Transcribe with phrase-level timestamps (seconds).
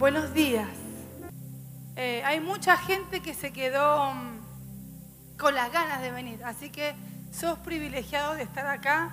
[0.00, 0.66] Buenos días.
[1.94, 6.94] Eh, hay mucha gente que se quedó mm, con las ganas de venir, así que
[7.30, 9.10] sos privilegiado de estar acá.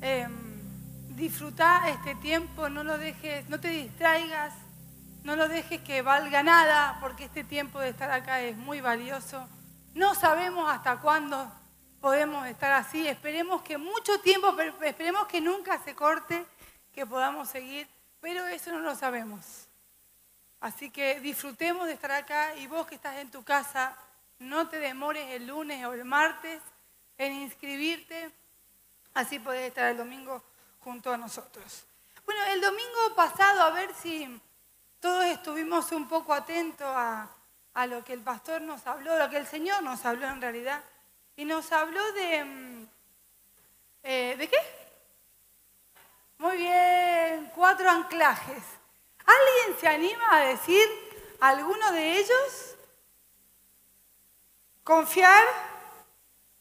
[0.00, 0.28] Eh,
[1.08, 4.54] disfruta este tiempo, no lo dejes, no te distraigas,
[5.24, 9.44] no lo dejes que valga nada, porque este tiempo de estar acá es muy valioso.
[9.94, 11.50] No sabemos hasta cuándo
[12.00, 13.08] podemos estar así.
[13.08, 14.54] Esperemos que mucho tiempo,
[14.84, 16.46] esperemos que nunca se corte,
[16.92, 17.88] que podamos seguir,
[18.20, 19.66] pero eso no lo sabemos.
[20.60, 23.96] Así que disfrutemos de estar acá y vos que estás en tu casa,
[24.38, 26.60] no te demores el lunes o el martes
[27.16, 28.30] en inscribirte,
[29.14, 30.42] así podés estar el domingo
[30.80, 31.84] junto a nosotros.
[32.26, 34.40] Bueno, el domingo pasado, a ver si
[35.00, 37.28] todos estuvimos un poco atentos a,
[37.86, 40.82] lo que el pastor nos habló, lo que el Señor nos habló en realidad,
[41.36, 42.44] y nos habló de...
[42.44, 42.86] Mm,
[44.02, 44.58] eh, ¿De qué?
[46.36, 48.79] Muy bien, cuatro anclajes.
[49.30, 50.88] ¿Alguien se anima a decir
[51.40, 52.76] alguno de ellos?
[54.82, 55.46] Confiar,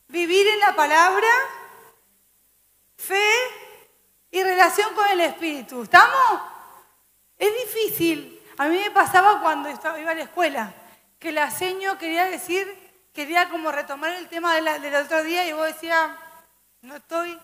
[0.07, 1.27] vivir en la palabra,
[2.97, 3.31] fe
[4.31, 5.83] y relación con el Espíritu.
[5.83, 6.41] ¿Estamos?
[7.37, 8.39] Es difícil.
[8.57, 10.73] A mí me pasaba cuando iba a la escuela,
[11.17, 12.67] que la seño quería decir,
[13.13, 16.11] quería como retomar el tema del otro día y vos decías,
[16.81, 17.39] no estoy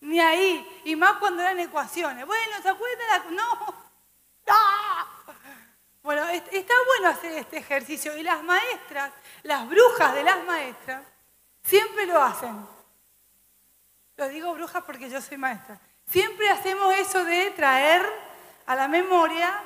[0.00, 0.82] ni ahí.
[0.84, 2.26] Y más cuando eran ecuaciones.
[2.26, 3.34] Bueno, ¿se acuerdan?
[3.34, 3.77] No.
[6.02, 11.02] Bueno, está bueno hacer este ejercicio y las maestras, las brujas de las maestras,
[11.62, 12.66] siempre lo hacen.
[14.16, 15.78] Lo digo brujas porque yo soy maestra.
[16.10, 18.02] Siempre hacemos eso de traer
[18.64, 19.60] a la memoria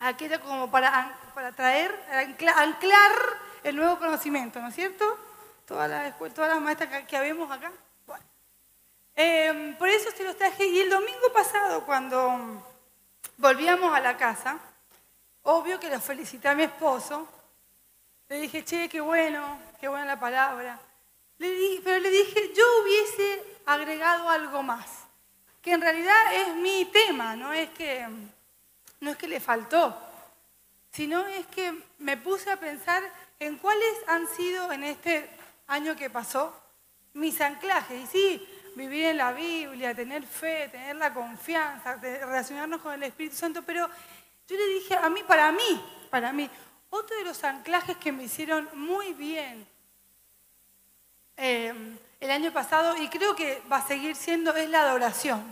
[0.00, 2.04] aquello como para, para traer,
[2.56, 3.12] anclar
[3.62, 5.18] el nuevo conocimiento, ¿no es cierto?
[5.66, 7.70] Todas las, maestras que, que habemos acá.
[9.16, 10.66] Em, por eso se los traje.
[10.66, 12.73] Y el domingo pasado, cuando
[13.36, 14.58] volvíamos a la casa,
[15.42, 17.28] obvio que lo felicité a mi esposo.
[18.28, 20.80] Le dije, che, qué bueno, qué buena la palabra.
[21.38, 24.86] pero le dije, yo hubiese agregado algo más,
[25.60, 28.06] que en realidad es mi tema, no es que,
[29.00, 29.96] no es que le faltó,
[30.90, 33.02] sino es que me puse a pensar
[33.38, 35.28] en cuáles han sido en este
[35.66, 36.54] año que pasó
[37.14, 38.04] mis anclajes.
[38.04, 43.36] Y sí, vivir en la Biblia, tener fe, tener la confianza, relacionarnos con el Espíritu
[43.36, 43.88] Santo, pero
[44.46, 46.50] yo le dije, a mí, para mí, para mí,
[46.90, 49.66] otro de los anclajes que me hicieron muy bien
[51.36, 51.72] eh,
[52.20, 55.42] el año pasado, y creo que va a seguir siendo, es la adoración.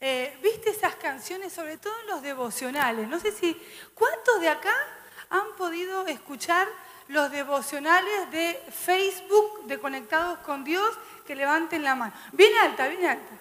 [0.00, 3.08] Eh, ¿Viste esas canciones, sobre todo en los devocionales?
[3.08, 3.54] No sé si,
[3.94, 4.74] ¿cuántos de acá
[5.28, 6.66] han podido escuchar
[7.08, 10.96] los devocionales de Facebook de Conectados con Dios
[11.30, 12.12] que levanten la mano.
[12.32, 13.34] Bien alta, bien alta.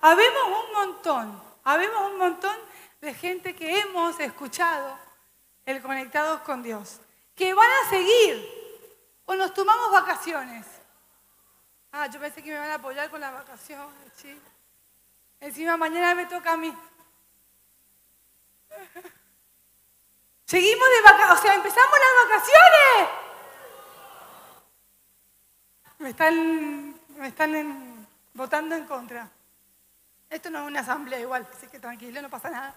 [0.00, 2.56] Habemos un montón, habemos un montón
[3.00, 4.96] de gente que hemos escuchado
[5.66, 7.00] el Conectados con Dios,
[7.34, 8.48] que van a seguir
[9.24, 10.64] o nos tomamos vacaciones.
[11.90, 14.40] Ah, yo pensé que me van a apoyar con las vacaciones, sí.
[15.40, 16.72] Encima mañana me toca a mí.
[20.46, 23.08] Seguimos de vacaciones, o sea, empezamos las vacaciones.
[25.98, 29.28] Me están, me están votando en contra.
[30.28, 32.74] Esto no es una asamblea igual, así que tranquilo, no pasa nada.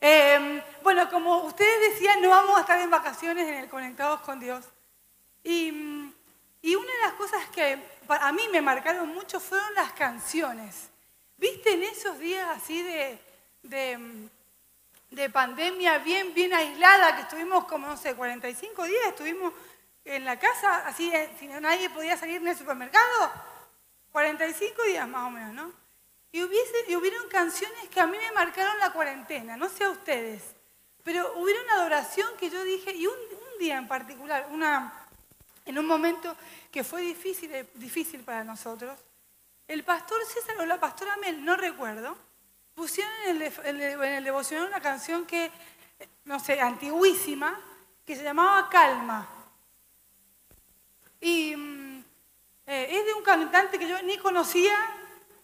[0.00, 4.38] Em, bueno, como ustedes decían, no vamos a estar en vacaciones en el Conectados con
[4.38, 4.64] Dios.
[5.42, 10.90] Y, una de las cosas que a mí me marcaron mucho fueron las canciones.
[11.36, 13.18] ¿Viste en esos días así de,
[13.62, 14.28] de
[15.14, 19.52] de pandemia bien, bien aislada, que estuvimos como, no sé, 45 días, estuvimos
[20.04, 23.32] en la casa, así, eh, si nadie podía salir en el supermercado,
[24.14, 25.72] 45 días más o menos, ¿no?
[26.30, 29.90] Y, hubiese, y hubieron canciones que a mí me marcaron la cuarentena, no sé a
[29.90, 30.40] ustedes,
[31.02, 33.16] pero hubo una adoración que yo dije, y un,
[33.58, 35.08] día en particular, una,
[35.64, 36.36] en un momento
[36.70, 38.96] que fue difícil, eh, difícil para nosotros,
[39.66, 42.16] el pastor César o la pastora Mel, no recuerdo,
[42.76, 43.12] pusieron
[43.64, 45.50] en el, devocional una canción que,
[46.24, 47.60] no sé, antiguísima,
[48.06, 49.28] que se llamaba Calma.
[51.20, 51.83] Y mm,
[52.66, 54.74] eh, es de un cantante que yo ni conocía,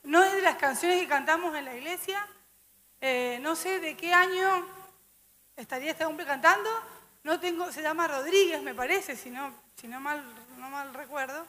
[0.05, 2.27] no es de las canciones que cantamos en la iglesia,
[3.01, 4.67] eh, no sé de qué año
[5.57, 6.71] estaría este hombre cantando,
[7.23, 10.23] no tengo, se llama Rodríguez me parece, si no, si no, mal,
[10.57, 11.47] no mal recuerdo.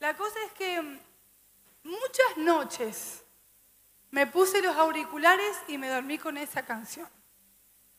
[0.00, 0.98] La cosa es que mm,
[1.84, 3.22] muchas noches
[4.10, 7.08] me puse los auriculares y me dormí con esa canción,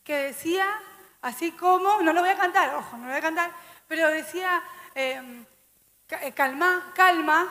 [0.04, 0.66] que decía,
[1.22, 3.52] así como, no lo voy a cantar, ojo, no lo voy a cantar,
[3.88, 4.62] pero decía,
[4.96, 5.46] em,
[6.36, 7.48] calma, calma,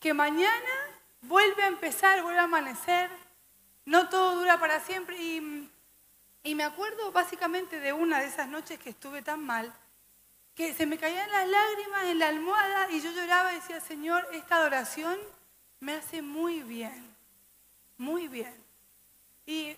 [0.00, 0.74] que mañana
[1.22, 3.10] vuelve a empezar, vuelve a amanecer,
[3.84, 5.16] no todo dura para siempre.
[5.16, 5.70] Y,
[6.42, 9.72] Y me acuerdo básicamente de una de esas noches que estuve tan mal,
[10.54, 14.26] que se me caían las lágrimas en la almohada y yo lloraba y decía, Señor,
[14.32, 15.18] esta adoración
[15.80, 17.14] me hace muy bien,
[17.98, 18.54] muy bien.
[19.46, 19.76] Y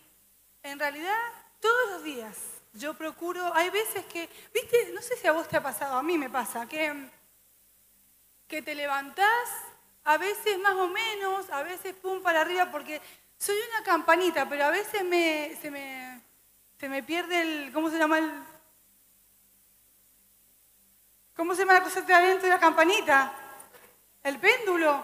[0.63, 1.17] en realidad
[1.59, 2.37] todos los días
[2.73, 6.03] yo procuro, hay veces que, viste, no sé si a vos te ha pasado, a
[6.03, 7.09] mí me pasa, que,
[8.51, 9.49] que te levantás,
[10.03, 13.01] a veces más o menos, a veces pum para arriba, porque
[13.37, 16.21] soy una campanita, pero a veces me, se, me,
[16.77, 18.29] se me pierde el, ¿cómo se llama el?
[21.33, 23.33] ¿Cómo se llama la cosa de adentro de la campanita?
[24.21, 25.01] El péndulo.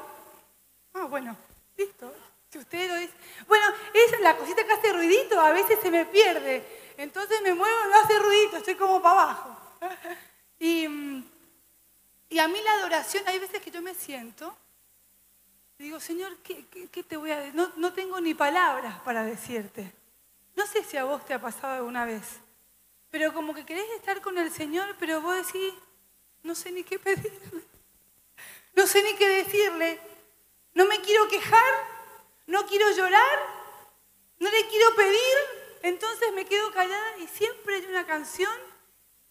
[0.94, 1.38] Ah, bueno,
[1.78, 2.14] listo.
[2.52, 3.14] Si usted lo dice.
[3.48, 6.94] Bueno, es la cosita que hace ruidito, a veces se me pierde.
[6.98, 9.58] Entonces me muevo, no hace ruidito, estoy como para abajo.
[10.60, 10.88] Y,
[12.30, 14.58] y a mí la adoración, hay veces que yo me siento
[15.78, 17.56] digo, Señor, ¿qué, te voy a decir?
[17.56, 19.94] No, no, tengo ni palabras para decirte.
[20.56, 22.24] No sé si a vos te ha pasado alguna vez,
[23.12, 25.74] pero como que querés estar con el Señor, pero vos decís,
[26.44, 27.64] no sé ni qué pedirle,
[28.74, 30.00] no sé ni qué decirle,
[30.74, 31.74] no me quiero quejar,
[32.48, 33.40] no quiero llorar,
[34.40, 35.38] no le quiero pedir,
[35.84, 38.54] entonces me quedo callada y siempre hay una canción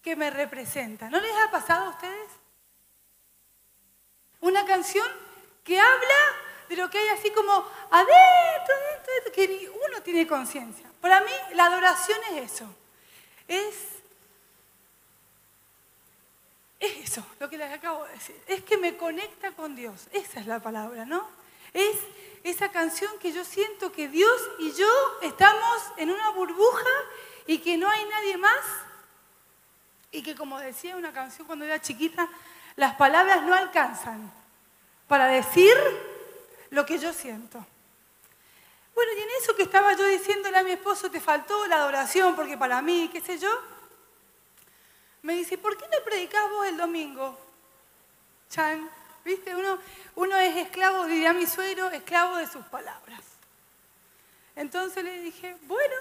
[0.00, 1.10] que me representa.
[1.10, 2.30] ¿No les ha pasado a ustedes?
[4.46, 5.08] Una canción
[5.64, 6.20] que habla
[6.68, 7.52] de lo que hay así como
[7.90, 8.74] adentro,
[9.10, 10.88] adentro, que ni uno tiene conciencia.
[11.00, 12.72] Para mí la adoración es eso.
[13.48, 13.74] Es,
[16.78, 18.40] es eso, lo que les acabo de decir.
[18.46, 20.06] Es que me conecta con Dios.
[20.12, 21.28] Esa es la palabra, ¿no?
[21.72, 21.96] Es
[22.44, 24.88] esa canción que yo siento que Dios y yo
[25.22, 26.94] estamos en una burbuja
[27.48, 28.64] y que no hay nadie más.
[30.12, 32.30] Y que como decía una canción cuando era chiquita,
[32.76, 34.30] las palabras no alcanzan
[35.08, 35.74] para decir
[36.70, 37.64] lo que yo siento.
[38.94, 42.34] Bueno, y en eso que estaba yo diciéndole a mi esposo, te faltó la adoración,
[42.34, 43.50] porque para mí, qué sé yo,
[45.22, 47.38] me dice, ¿por qué no predicás vos el domingo?
[48.48, 48.88] Chan,
[49.24, 49.54] ¿viste?
[50.14, 53.20] Uno, es esclavo, diría mi suegro, esclavo de sus palabras.
[54.54, 55.94] Entonces le dije, bueno,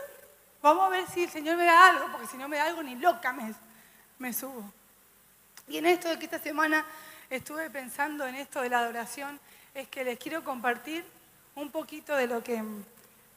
[0.61, 2.81] vamos a ver si el Señor me da algo, porque si no me da algo
[2.81, 3.53] ni loca me,
[4.19, 4.71] me subo.
[5.67, 6.85] Y en esto de que esta semana
[7.29, 9.39] estuve pensando en esto de la adoración
[9.73, 11.03] es que les quiero compartir
[11.55, 12.63] un poquito de lo que,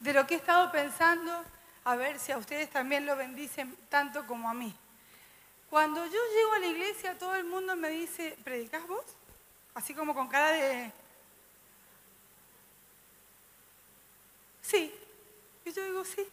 [0.00, 1.44] de lo que he estado pensando,
[1.84, 4.74] a ver si a ustedes también lo bendicen tanto como a mí.
[5.70, 9.04] Cuando yo llego a la iglesia, todo el mundo me dice, ¿predicas vos?
[9.74, 10.92] Así como con cara de...
[14.62, 14.94] Sí.
[15.64, 16.26] Y yo digo, sí.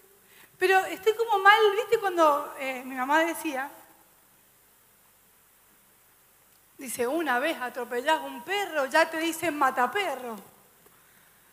[0.58, 2.00] Pero estoy como mal, ¿viste?
[2.00, 3.70] Cuando eh, mi mamá decía,
[6.78, 10.36] Dice, una vez atropellás un perro, ya te dicen mataperro.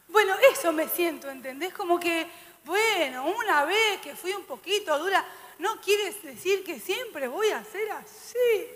[0.08, 1.72] Bueno, eso me siento, ¿entendés?
[1.72, 2.28] Como que,
[2.64, 5.24] bueno, una vez que fui un poquito dura,
[5.58, 8.66] no quieres decir que siempre voy a ser así.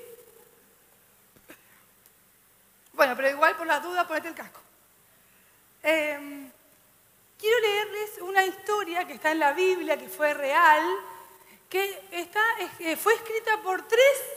[2.92, 4.60] Bueno, pero igual por las dudas ponete el casco.
[5.82, 6.50] Em,
[7.38, 10.82] quiero leerles una historia que está en la Biblia, que fue real,
[11.68, 12.42] que está,
[12.78, 14.35] eh, fue escrita por tres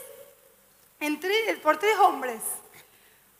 [1.62, 2.40] por tres hombres,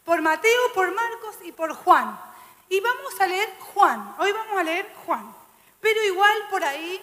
[0.05, 2.19] por Mateo, por Marcos y por Juan.
[2.69, 5.35] Y vamos a leer Juan, hoy vamos a leer Juan.
[5.81, 7.03] Pero igual por ahí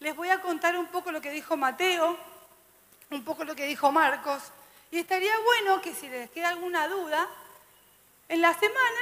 [0.00, 2.16] les voy a contar un poco lo que dijo Mateo,
[3.10, 4.42] un poco lo que dijo Marcos.
[4.90, 7.28] Y estaría bueno que si les queda alguna duda,
[8.28, 9.00] en la semana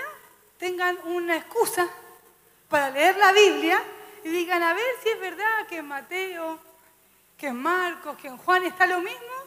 [0.59, 1.89] tengan una excusa
[2.69, 3.83] para leer la Biblia
[4.25, 6.59] y digan, a ver si es verdad que en Mateo,
[7.39, 9.40] que en Marcos, que en Juan está lo mismo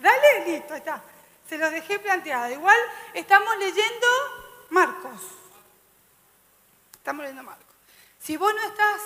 [0.00, 1.02] Dale, listo, está.
[1.48, 2.50] Se lo dejé planteado.
[2.52, 2.78] Igual
[3.14, 4.06] estamos leyendo
[4.70, 5.20] Marcos.
[6.92, 7.66] Estamos leyendo Marcos.
[8.18, 9.00] Si vos no estás,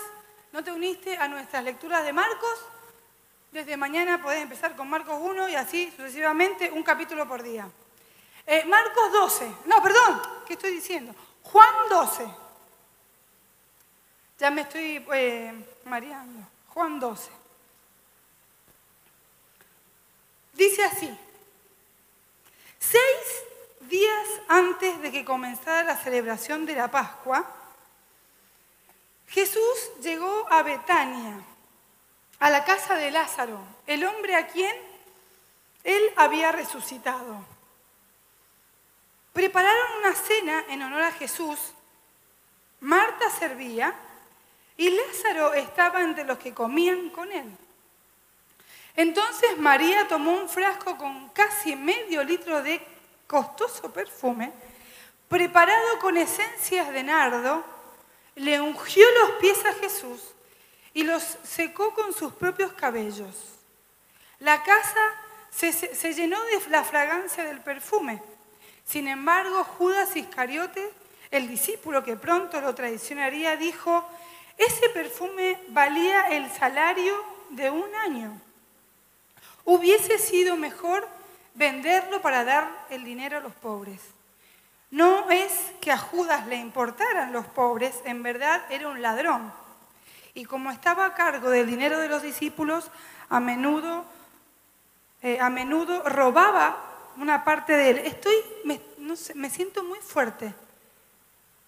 [0.52, 2.64] no te uniste a nuestras lecturas de Marcos,
[3.50, 7.68] desde mañana podés empezar con Marcos 1 y así sucesivamente un capítulo por día.
[8.46, 9.54] Eh, Marcos 12.
[9.66, 11.14] No, perdón, ¿qué estoy diciendo?
[11.42, 12.26] Juan 12.
[14.38, 16.46] Ya me estoy eh, mareando.
[16.68, 17.43] Juan 12.
[20.54, 21.18] Dice así,
[22.78, 23.44] seis
[23.80, 27.44] días antes de que comenzara la celebración de la Pascua,
[29.28, 31.44] Jesús llegó a Betania,
[32.38, 34.76] a la casa de Lázaro, el hombre a quien
[35.82, 37.44] él había resucitado.
[39.32, 41.58] Prepararon una cena en honor a Jesús.
[42.80, 43.92] Marta servía
[44.76, 47.50] y Lázaro estaba entre los que comían con él.
[48.96, 52.80] Entonces María tomó un frasco con casi medio litro de
[53.26, 54.52] costoso perfume,
[55.28, 57.64] preparado con esencias de nardo,
[58.36, 60.20] le ungió los pies a Jesús
[60.92, 63.34] y los secó con sus propios cabellos.
[64.38, 65.14] La casa
[65.50, 68.22] se, llenó de la fragancia del perfume.
[68.84, 70.92] Sin embargo, Judas Iscariote,
[71.30, 74.08] el discípulo que pronto lo traicionaría, dijo,
[74.56, 77.14] ese perfume valía el salario
[77.50, 78.40] de un año.
[79.64, 81.06] Hubiese sido mejor
[81.54, 84.00] venderlo para dar el dinero a los pobres.
[84.90, 89.52] No es que a Judas le importaran los pobres, en verdad era un ladrón.
[90.34, 92.90] Y como estaba a cargo del dinero de los discípulos,
[93.28, 94.04] a menudo,
[95.22, 96.76] eh, a menudo robaba
[97.16, 97.98] una parte de él.
[97.98, 98.80] Estoy, me,
[99.34, 100.52] me siento muy fuerte.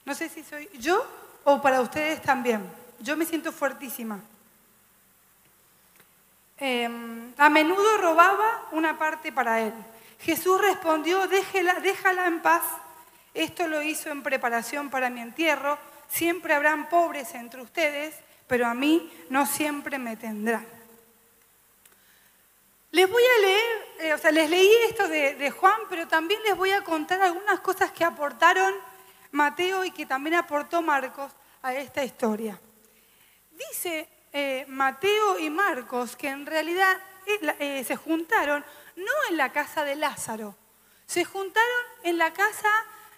[0.05, 1.05] No sé si soy yo
[1.45, 2.63] o para ustedes también.
[3.01, 4.21] Yo me siento fuertísima.
[6.59, 9.75] Em, a menudo robaba una parte para él.
[10.21, 12.63] Jesús respondió, déjala en paz
[13.37, 15.79] esto lo hizo en preparación para mi entierro.
[16.09, 18.15] Siempre habrán pobres entre ustedes,
[18.47, 20.67] pero a mí no siempre me tendrán.
[22.93, 26.57] Les voy a leer, eh, o sea, les leí esto de, Juan, pero también les
[26.57, 28.73] voy a contar algunas cosas que aportaron
[29.33, 32.59] Mateo y que también aportó Marcos a esta historia.
[33.51, 38.65] Dice eh, Mateo y Marcos que en realidad eh, se juntaron
[38.97, 40.55] no en la casa de Lázaro,
[41.07, 42.71] se juntaron en la casa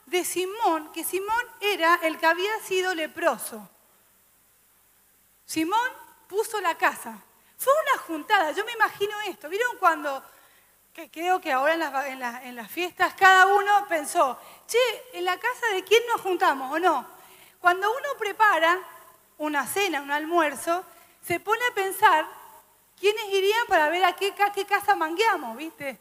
[0.06, 3.68] de Simón, que Simón era el que había sido leproso.
[5.44, 5.90] Simón
[6.28, 7.22] puso la casa.
[7.56, 9.48] Fue una juntada, yo me imagino esto.
[9.48, 10.22] ¿Vieron cuando,
[10.92, 11.74] que creo que ahora
[12.06, 14.78] en las, fiestas, cada uno pensó, che,
[15.12, 17.06] ¿en la casa de quién nos juntamos o no?
[17.60, 18.78] Cuando uno prepara
[19.38, 20.84] una cena, un almuerzo,
[21.28, 22.26] se pone a pensar
[22.98, 24.32] quiénes irían para ver a qué,
[24.66, 25.98] casa mangueamos, ¿viste?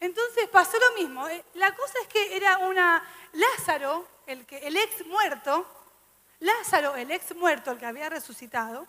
[0.00, 1.28] Entonces pasó lo mismo.
[1.28, 3.00] Eh, la cosa es que era una
[3.32, 5.64] Lázaro, el, que, el ex muerto,
[6.40, 8.88] Lázaro, el ex muerto, el que había resucitado,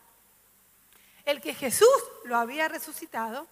[1.25, 3.47] el que Jesús lo había resucitado,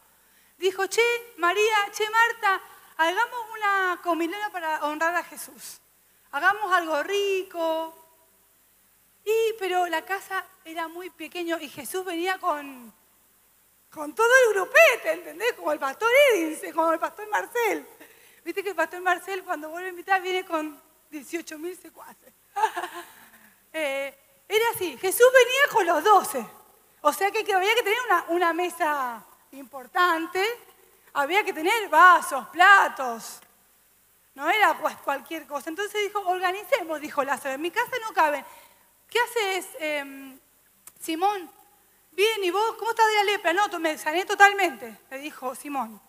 [0.58, 1.04] dijo, che,
[1.38, 2.60] María, che, Marta,
[2.98, 5.80] hagamos una comilona para honrar a Jesús.
[6.32, 8.00] Hagamos algo rico.
[9.24, 12.94] Y, pero la casa era muy pequeña y Jesús venía con
[13.94, 15.54] con todo el grupete, ¿entendés?
[15.54, 17.88] Como el pastor Edince, como el pastor Marcel.
[18.44, 22.34] Viste que el pastor Marcel cuando vuelve a invitar viene con 18 mil secuaces.
[23.76, 24.16] Eh,
[24.48, 26.46] era así, Jesús venía con los 12.
[27.02, 30.46] O sea que, había que tener una, una mesa importante,
[31.14, 33.40] había que tener vasos, platos.
[34.36, 35.72] No era pues cualquier cosa.
[35.72, 38.46] Entonces dijo, organicemos, dijo Lázaro, en mi casa no caben.
[39.10, 40.33] ¿Qué haces, em,
[41.04, 41.52] Simón?
[42.12, 43.52] Bien, ¿y vos cómo estás de la lepra?
[43.52, 46.02] No, me sané totalmente, le dijo Simón.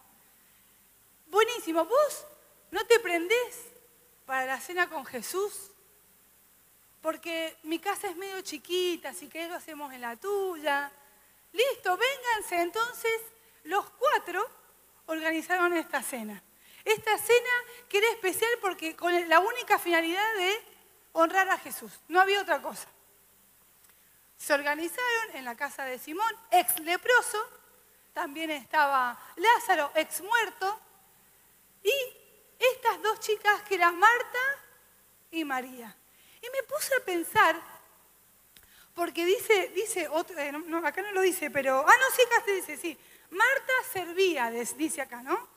[1.27, 2.25] Buenísimo, ¿vos
[2.71, 3.73] no te prendés
[4.25, 5.73] para la cena con Jesús?
[7.03, 10.93] Porque mi casa es medio chiquita, si querés lo hacemos en la tuya.
[11.53, 12.61] Listo, vénganse.
[12.61, 13.21] Entonces,
[13.65, 14.49] los cuatro
[15.07, 16.41] organizaron esta cena.
[16.85, 17.51] Esta cena
[17.89, 20.63] que era especial porque con la única finalidad de
[21.13, 21.93] honrar a Jesús.
[22.07, 22.94] No había otra cosa.
[24.45, 27.43] Se organizaron en la casa de Simón, ex leproso,
[28.13, 30.79] también estaba Lázaro, ex muerto,
[31.83, 31.95] y
[32.59, 34.39] estas dos chicas que eran Marta
[35.31, 35.97] y María.
[36.43, 37.59] Y me puse a pensar,
[38.95, 40.53] porque dice, dice eh,
[40.85, 42.99] acá no lo dice, pero, ah, no, sí, acá se dice, sí,
[43.31, 45.49] Marta servía, dice acá, ¿no?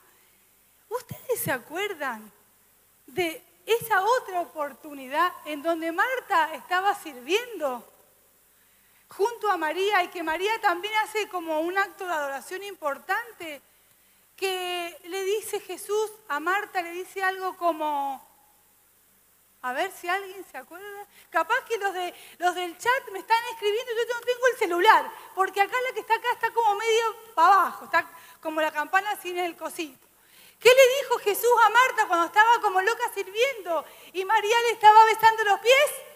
[0.88, 2.32] ¿Ustedes se acuerdan
[3.06, 7.97] de esa otra oportunidad en donde Marta estaba sirviendo?
[9.08, 13.62] Junto a María y que María también hace como un acto de adoración importante,
[14.36, 18.24] que le dice Jesús a Marta, le dice algo como,
[19.62, 23.42] a ver si alguien se acuerda, capaz que los, de, los del chat me están
[23.52, 27.16] escribiendo, yo no tengo el celular, porque acá la que está acá está como medio
[27.34, 28.08] para abajo, está
[28.40, 30.06] como la campana sin el cosito.
[30.60, 35.04] ¿Qué le dijo Jesús a Marta cuando estaba como loca sirviendo y María le estaba
[35.04, 36.07] besando los pies?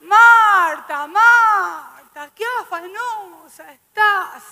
[0.00, 4.44] Marta, Marta, qué afanosa estás.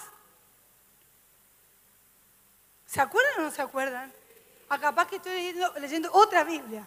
[2.86, 4.12] ¿Se acuerdan o no se acuerdan?
[4.68, 6.86] A ah, capaz que estoy leyendo, otra Biblia.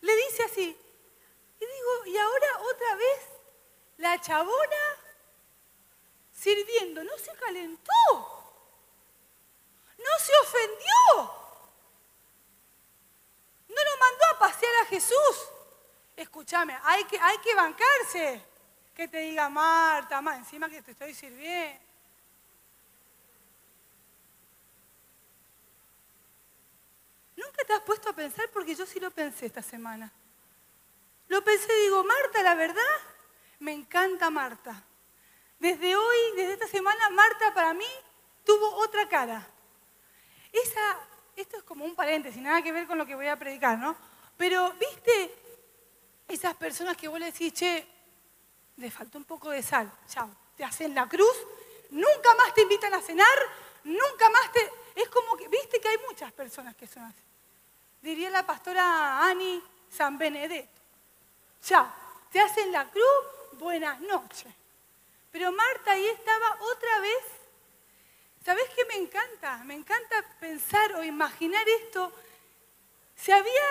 [0.00, 0.76] Le dice así,
[1.60, 3.20] y digo, y ahora otra vez
[3.98, 4.96] la chabona
[6.32, 7.92] sirviendo, no se calentó,
[9.98, 11.39] no se ofendió.
[13.80, 15.48] No lo mandó a pasear a Jesús.
[16.16, 18.42] Escúchame, hay que, hay que bancarse.
[18.94, 21.80] Que te diga Marta, más encima que te estoy sirviendo.
[27.36, 28.50] ¿Nunca te has puesto a pensar?
[28.52, 30.12] Porque yo sí lo pensé esta semana.
[31.28, 32.96] lo pensé y digo, Marta, la verdad,
[33.60, 34.84] me encanta Marta.
[35.58, 37.86] Desde hoy, desde esta semana, Marta para mí
[38.44, 39.46] tuvo otra cara.
[40.52, 40.98] Esa,
[41.40, 43.96] esto es como un paréntesis, nada que ver con lo que voy a predicar, ¿no?
[44.36, 45.34] Pero, ¿viste
[46.28, 47.86] esas personas que vos le decís, che,
[48.76, 51.36] le faltó un poco de sal, chao, te hacen la cruz,
[51.90, 53.38] nunca más te invitan a cenar,
[53.84, 54.70] nunca más te...
[54.94, 57.22] Es como que, viste que hay muchas personas que son así.
[58.02, 60.80] Diría la pastora Ani San Benedetto.
[61.62, 61.86] Chao,
[62.30, 64.52] te hacen la cruz, buenas noches.
[65.30, 67.39] Pero Marta ahí estaba otra vez.
[68.44, 69.58] ¿Sabés qué me encanta?
[69.64, 72.12] Me encanta pensar o imaginar esto.
[73.14, 73.68] Se había,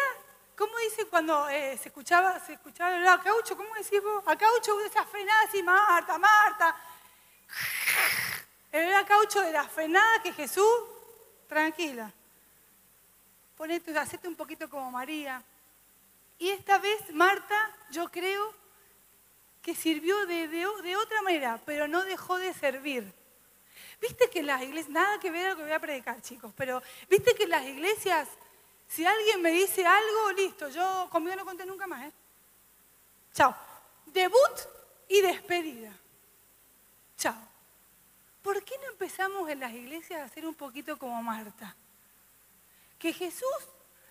[0.56, 3.58] ¿cómo dice cuando eh, se escuchaba, se escuchaba el caucho?
[3.58, 4.24] ¿Cómo decís vos?
[4.28, 6.76] A caucho de esas frenadas y Marta, Marta.
[8.72, 10.80] El caucho de las frenadas que Jesús,
[11.48, 12.14] tranquila.
[13.58, 15.44] Ponete, hacete un poquito como María.
[16.38, 18.54] Y esta vez Marta, yo creo
[19.62, 23.12] que sirvió de, otra manera, pero no dejó de servir.
[24.02, 27.34] Viste que las iglesias, nada que ver lo que voy a predicar, chicos, pero viste
[27.36, 28.28] que las iglesias,
[28.88, 32.12] si alguien me dice algo, listo, yo conmigo no conté nunca más, ¿eh?
[33.34, 33.56] Chao.
[34.06, 34.60] Debut
[35.08, 35.92] y despedida.
[37.18, 37.36] Chao.
[38.42, 41.76] ¿Por qué no empezamos en las iglesias a hacer un poquito como Marta?
[42.98, 43.48] Que Jesús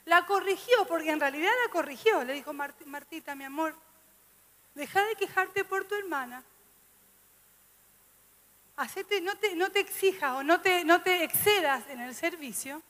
[0.05, 2.23] la corrigió, porque en realidad la corrigió.
[2.25, 3.75] Le dijo, Martita, mi amor,
[4.79, 6.45] Deja de quejarte por tu hermana.
[9.57, 12.81] No, te, exijas o no te, excedas en el servicio.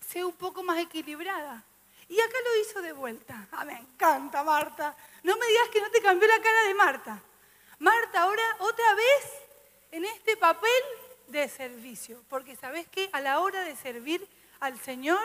[0.00, 1.62] Sé un poco más equilibrada.
[2.08, 3.46] Y acá lo hizo de vuelta.
[3.52, 4.96] Ah, me encanta, Marta.
[5.22, 7.22] No me digas que no te cambió la cara de Marta.
[7.78, 9.24] Marta, ahora otra vez
[9.92, 10.82] en este papel
[11.28, 12.24] de servicio.
[12.28, 14.26] Porque sabes que a la hora de servir
[14.58, 15.20] al Señor,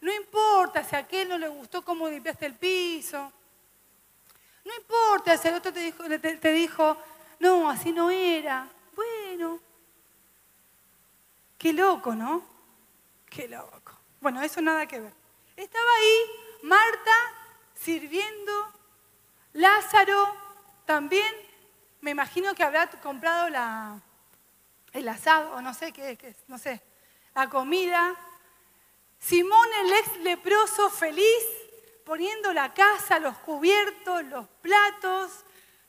[0.00, 3.30] no importa si a aquel no le gustó cómo limpiaste el piso,
[4.64, 5.92] no importa si el otro te
[6.36, 6.96] te, dijo,
[7.42, 8.68] no, así no era.
[8.94, 9.58] Bueno,
[11.58, 12.40] qué loco, ¿no?
[13.28, 13.98] Qué loco.
[14.20, 15.12] Bueno, eso nada que ver.
[15.56, 16.20] Estaba ahí
[16.62, 17.12] Marta
[17.74, 18.52] sirviendo,
[19.54, 20.36] Lázaro
[20.86, 21.34] también,
[22.00, 24.00] me imagino que habrá comprado la,
[24.92, 26.80] el asado, o no sé qué, qué no sé,
[27.34, 28.14] la comida.
[29.18, 31.44] Simón el ex leproso feliz
[32.04, 35.44] poniendo la casa, los cubiertos, los platos,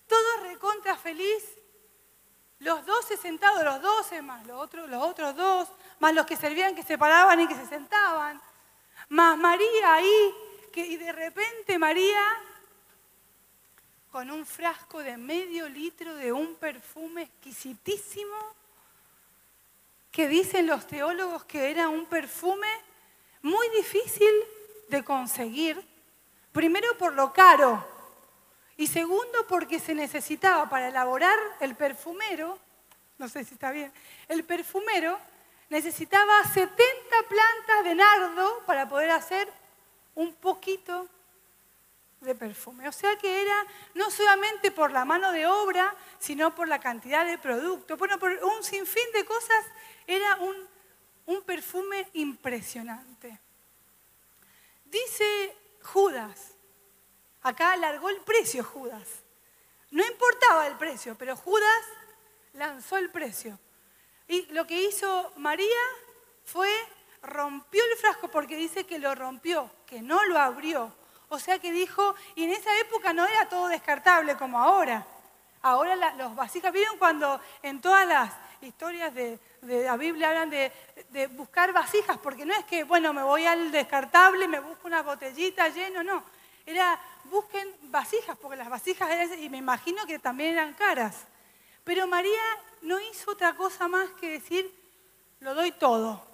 [0.07, 1.43] todo recontra feliz.
[2.59, 5.67] Los doce sentados, los doce más los otros, los otros dos,
[5.99, 8.41] más los que servían que se paraban y que se sentaban,
[9.09, 10.33] más María ahí,
[10.71, 12.21] que, y de repente María
[14.11, 18.37] con un frasco de medio litro de un perfume exquisitísimo,
[20.11, 22.69] que dicen los teólogos que era un perfume
[23.41, 24.31] muy difícil
[24.87, 25.83] de conseguir,
[26.53, 27.83] Primero por lo caro
[28.83, 32.59] y segundo porque se necesitaba para elaborar el perfumero,
[33.17, 33.93] no sé si está bien,
[34.27, 35.17] el perfumero
[35.69, 36.75] necesitaba 70
[37.29, 39.47] plantas de nardo para poder hacer
[40.15, 41.07] un poquito
[42.19, 42.89] de perfume.
[42.89, 47.25] O sea que era no solamente por la mano de obra, sino por la cantidad
[47.25, 47.95] de producto.
[47.95, 49.65] Bueno, por un sinfín de cosas
[50.05, 50.57] era un,
[51.27, 53.39] un perfume impresionante.
[54.83, 56.52] Dice Judas.
[57.43, 59.07] Acá alargó el precio Judas.
[59.91, 61.83] No importaba el precio, pero Judas
[62.53, 63.59] lanzó el precio.
[64.27, 65.67] Y lo que hizo María
[66.45, 66.69] fue
[67.21, 70.93] rompió el frasco porque dice que lo rompió, que no lo abrió.
[71.29, 75.05] O sea que dijo, y en esa época no era todo descartable como ahora.
[75.61, 80.71] Ahora los vasijas, ¿vieron cuando en todas las historias de, la Biblia hablan de,
[81.09, 82.17] de, buscar vasijas?
[82.17, 86.23] Porque no es que, bueno, me voy al descartable, me busco una botellita lleno, no.
[86.65, 91.25] Era, busquen vasijas, porque las vasijas eran, y me imagino que también eran caras.
[91.83, 92.41] Pero María
[92.81, 94.73] no hizo otra cosa más que decir,
[95.39, 96.25] lo doy todo.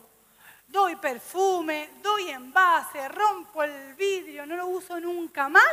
[0.68, 5.64] Doy perfume, doy envase, rompo el vidrio, no lo uso nunca más.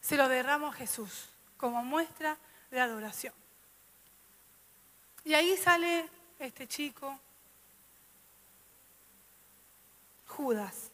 [0.00, 2.36] Se lo derramo a Jesús como muestra
[2.70, 3.32] de adoración.
[5.24, 6.08] Y ahí sale
[6.38, 7.18] este chico,
[10.26, 10.90] Judas,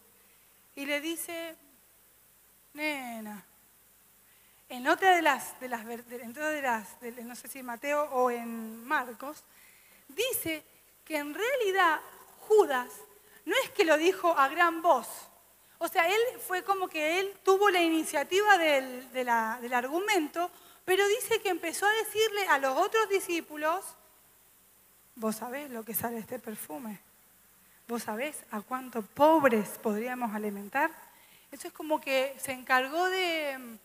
[0.74, 1.56] y le dice,
[2.76, 3.44] nena,
[4.68, 6.88] en otra de las, de las, en de las,
[7.24, 9.42] no sé si en Mateo o en Marcos,
[10.08, 10.62] dice
[11.04, 12.00] que en realidad
[12.40, 12.92] Judas
[13.44, 15.08] no es que lo dijo a gran voz.
[15.78, 20.50] O sea, él fue como que él tuvo la iniciativa del, del argumento,
[20.84, 23.84] pero dice que empezó a decirle a los otros discípulos,
[25.14, 27.00] vos sabés lo que sale este perfume,
[27.86, 31.05] vos sabés a cuántos pobres podríamos alimentar.
[31.50, 33.78] Eso es como que se encargó de...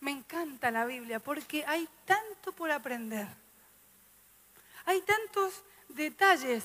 [0.00, 3.26] Me encanta la Biblia porque hay tanto por aprender.
[4.84, 6.64] Hay tantos detalles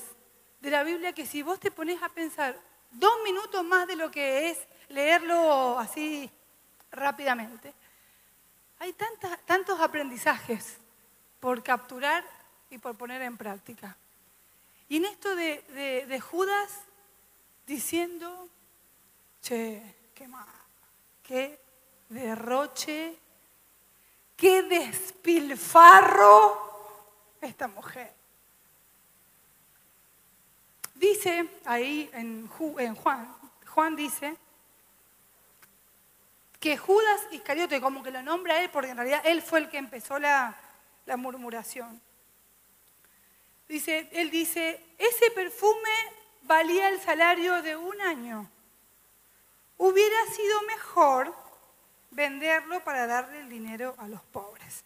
[0.62, 2.60] de la Biblia que si vos te pones a pensar
[2.92, 6.30] dos minutos más de lo que es leerlo así
[6.92, 7.74] rápidamente,
[8.80, 8.94] hay
[9.46, 10.78] tantos aprendizajes
[11.40, 12.24] por capturar
[12.70, 13.98] y por poner en práctica.
[14.88, 16.82] Y en esto de, de Judas
[17.66, 18.50] diciendo,
[19.44, 19.84] che,
[20.16, 20.48] qué mal,
[21.22, 21.60] qué
[22.08, 23.20] derroche,
[24.38, 26.24] qué despilfarro
[27.42, 28.14] esta mujer.
[30.96, 33.36] Dice ahí en, Juan,
[33.68, 34.38] Juan dice
[36.62, 39.78] que Judas Iscariote, como que lo nombra él, porque en realidad él fue el que
[39.78, 40.58] empezó la,
[41.06, 42.02] la murmuración.
[43.68, 45.90] Dice, él dice, ese perfume
[46.44, 48.53] valía el salario de un año.
[49.86, 51.36] Hubiera sido mejor
[52.10, 54.82] venderlo para darle el dinero a los pobres.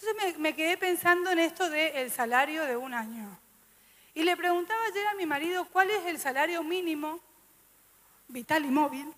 [0.00, 3.38] Entonces me, quedé pensando en esto del salario de un año.
[4.14, 7.20] Y le preguntaba ayer a mi marido cuál es el salario mínimo
[8.26, 9.14] vital y móvil,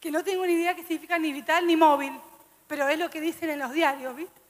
[0.00, 2.18] que no tengo ni idea qué significa ni vital ni móvil,
[2.66, 4.40] pero es lo que dicen en los diarios, ¿viste?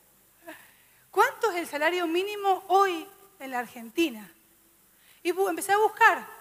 [1.11, 3.07] ¿Cuánto es el salario mínimo hoy
[3.41, 4.33] en la Argentina?
[5.23, 6.38] Y empecé a buscar.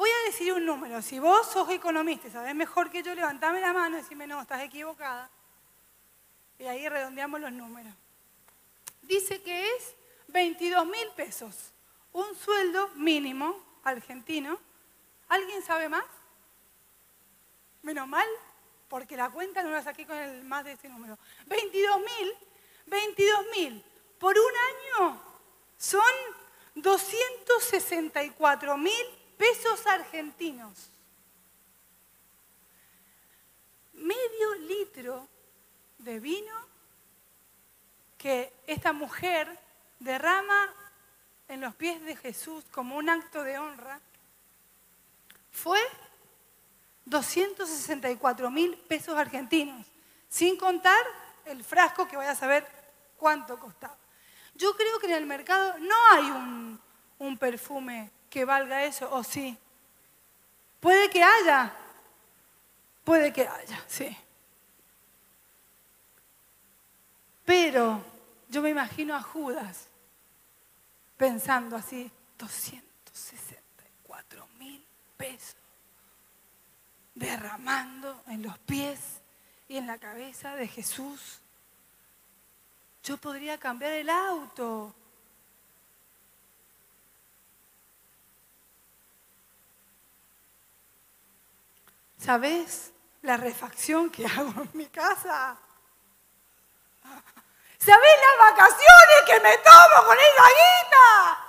[0.00, 1.02] Voy a decir un número.
[1.02, 4.40] Si vos sos economista y sabés mejor que yo, levantame la mano y decime, no,
[4.40, 5.28] estás equivocada.
[6.58, 7.92] Y ahí redondeamos los números.
[9.02, 9.94] Dice que es
[10.28, 11.54] 22 mil pesos,
[12.14, 14.58] un sueldo mínimo argentino.
[15.28, 16.06] ¿Alguien sabe más?
[17.82, 18.26] Menos mal,
[18.88, 21.18] porque la cuenta no la saqué con el más de ese número.
[21.44, 22.32] 22 mil,
[22.86, 23.84] 22 mil
[24.18, 25.20] por un año
[25.76, 26.00] son
[26.76, 30.90] 264 mil pesos argentinos.
[33.94, 35.26] Medio litro
[35.96, 36.54] de vino
[38.18, 39.58] que esta mujer
[39.98, 40.68] derrama
[41.48, 43.98] en los pies de Jesús como un acto de honra
[45.50, 45.80] fue
[47.06, 49.86] 264 mil pesos argentinos,
[50.28, 51.02] sin contar
[51.46, 52.66] el frasco que vaya a saber
[53.16, 53.96] cuánto costaba.
[54.54, 56.80] Yo creo que en el mercado no hay un,
[57.18, 59.58] un perfume que valga eso, o sí.
[60.80, 61.72] Puede que haya,
[63.04, 64.16] puede que haya, sí.
[67.44, 68.02] Pero
[68.48, 69.88] yo me imagino a Judas
[71.16, 74.82] pensando así, 264 mil
[75.18, 75.56] pesos
[77.14, 79.20] derramando en los pies
[79.68, 81.40] y en la cabeza de Jesús.
[83.04, 84.94] Yo podría cambiar el auto.
[92.22, 95.56] ¿Sabes la refacción que hago en mi casa?
[97.78, 101.46] ¿Sabés las vacaciones que me tomo con esa guita?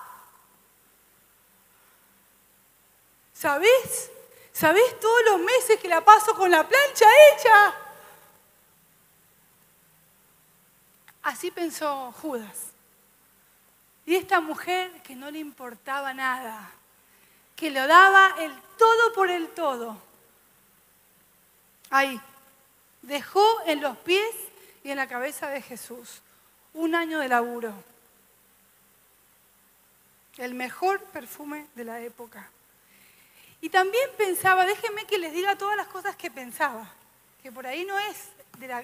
[3.33, 4.11] ¿Sabés?
[4.53, 7.75] ¿Sabés todos los meses que la paso con la plancha hecha?
[11.23, 12.71] Así pensó Judas.
[14.05, 16.71] Y esta mujer que no le importaba nada,
[17.57, 20.10] que lo daba el todo por el todo.
[21.91, 22.19] Ahí,
[23.01, 24.33] dejó en los pies
[24.83, 26.21] y en la cabeza de Jesús.
[26.73, 27.73] Un año de laburo.
[30.37, 32.49] El mejor perfume de la época.
[33.59, 36.89] Y también pensaba, déjenme que les diga todas las cosas que pensaba,
[37.43, 38.29] que por ahí no es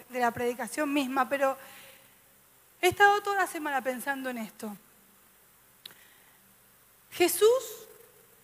[0.09, 1.57] de la, predicación misma, pero
[2.81, 4.75] he estado toda la semana pensando en esto.
[7.11, 7.87] Jesús,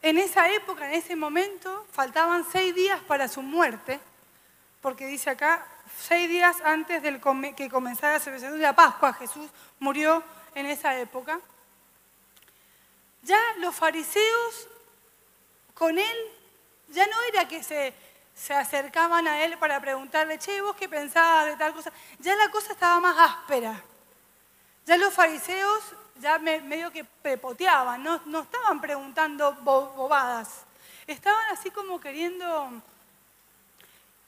[0.02, 4.00] en esa época, en ese momento, faltaban seis días para su muerte,
[4.84, 5.66] porque dice acá,
[5.98, 7.20] seis días antes de
[7.56, 10.22] que comenzara la celebración de la Pascua, Jesús murió
[10.56, 11.40] en esa época.
[13.22, 14.68] Ya los fariseos
[15.74, 16.18] con él,
[16.90, 17.94] ya no era que se,
[18.36, 21.90] se acercaban a él para preguntarle, che, vos qué pensabas de tal cosa.
[22.20, 23.82] Ya la cosa estaba más áspera.
[24.86, 25.82] Ya los fariseos
[26.20, 30.66] ya medio que pepoteaban, no, no estaban preguntando bobadas.
[31.08, 32.82] Estaban así como queriendo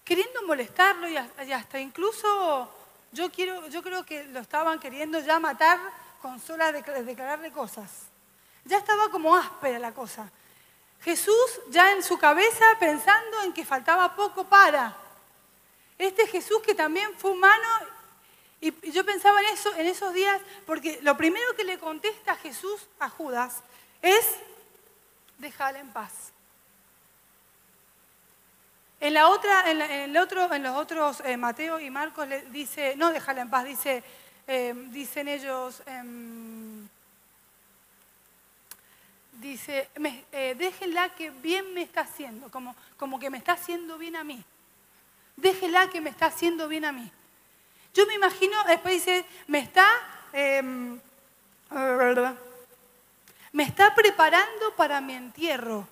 [0.05, 1.17] queriendo molestarlo y
[1.51, 2.71] hasta incluso
[3.11, 5.79] yo, quiero, yo creo que lo estaban queriendo ya matar
[6.21, 7.89] con sola declararle cosas.
[8.63, 10.29] Ya estaba como áspera la cosa.
[11.01, 14.95] Jesús ya en su cabeza pensando en que faltaba poco para.
[15.97, 17.67] Este Jesús que también fue humano
[18.61, 22.87] y yo pensaba en eso en esos días porque lo primero que le contesta Jesús
[22.99, 23.61] a Judas
[24.01, 24.25] es
[25.37, 26.34] déjale en paz.
[28.99, 33.49] En la otra, en, los otros, eh, Mateo y Marcos le dice, no déjala en
[33.49, 34.03] paz, dice,
[34.47, 36.87] eh, dicen ellos, em,
[39.33, 39.89] dice,
[40.31, 44.23] eh, déjenla que bien me está haciendo, como, como que me está haciendo bien a
[44.23, 44.43] mí.
[45.35, 47.11] Déjenla que me está haciendo bien a mí.
[47.93, 49.87] Yo me imagino, después dice, me está,
[50.31, 50.99] em,
[53.51, 55.87] me está preparando para mi entierro,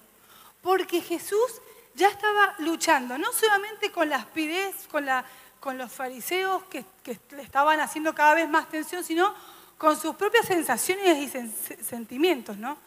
[0.62, 1.62] porque Jesús
[1.96, 5.24] ya estaba luchando, no solamente con las pides, con, la,
[5.60, 6.86] con los fariseos que,
[7.32, 9.34] le estaban haciendo cada vez más tensión, sino
[9.78, 12.78] con sus propias sensaciones y sentimientos, ¿no?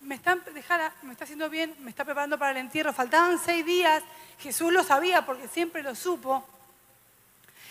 [0.00, 0.36] Me está,
[1.02, 4.02] me está haciendo bien, me está preparando para el entierro, faltaban seis días,
[4.38, 6.46] Jesús lo sabía porque siempre lo supo.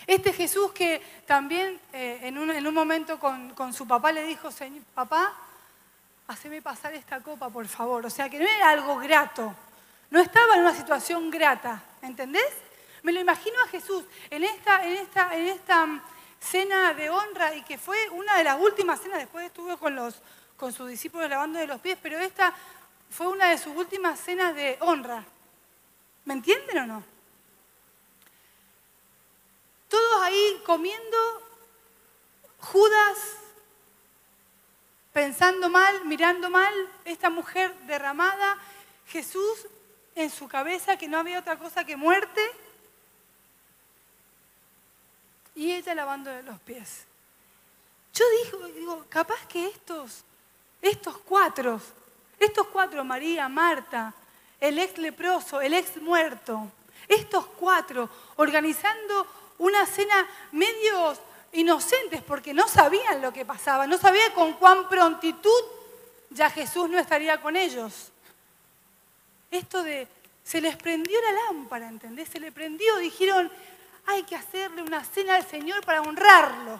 [0.06, 4.24] Este Jesús que también eh, en, un, en, un, momento con, con su papá le
[4.24, 4.50] dijo,
[4.94, 5.34] papá,
[6.28, 8.06] haceme pasar esta copa, por favor.
[8.06, 9.54] O sea, que no era algo grato,
[10.10, 12.52] no estaba en una situación grata, ¿entendés?
[13.04, 16.02] Me lo imagino a Jesús en esta, en esta, en esta mm,
[16.40, 20.22] cena de honra y que fue una de las últimas cenas, después estuvo con, los,
[20.58, 22.54] con sus discípulos lavando de los pies, pero esta
[23.10, 25.24] fue una de sus últimas cenas de honra.
[26.26, 27.04] ¿Me entienden o no?
[29.88, 31.18] Todos ahí comiendo,
[32.60, 33.38] Judas
[35.14, 38.58] pensando mal, mirando mal, esta mujer derramada,
[39.08, 39.68] Jesús
[40.20, 42.42] en su cabeza que no había otra cosa que muerte
[45.56, 47.06] y ella lavando los pies.
[48.14, 50.24] Yo digo, digo, capaz que estos,
[50.82, 51.80] estos cuatro,
[52.38, 54.14] estos cuatro, María, Marta,
[54.60, 56.70] el ex leproso, el ex muerto,
[57.08, 59.26] estos cuatro organizando
[59.60, 61.18] una cena medios
[61.54, 65.64] inocentes porque no sabían lo que pasaba, no sabían con cuán prontitud
[66.30, 68.12] ya Jesús no estaría con ellos.
[69.52, 70.08] Esto de,
[70.44, 72.30] se les prendió la lámpara, ¿entendés?
[72.30, 73.52] Se le prendió, dijeron,
[74.06, 76.80] hay que hacerle una cena al Señor para honrarlo.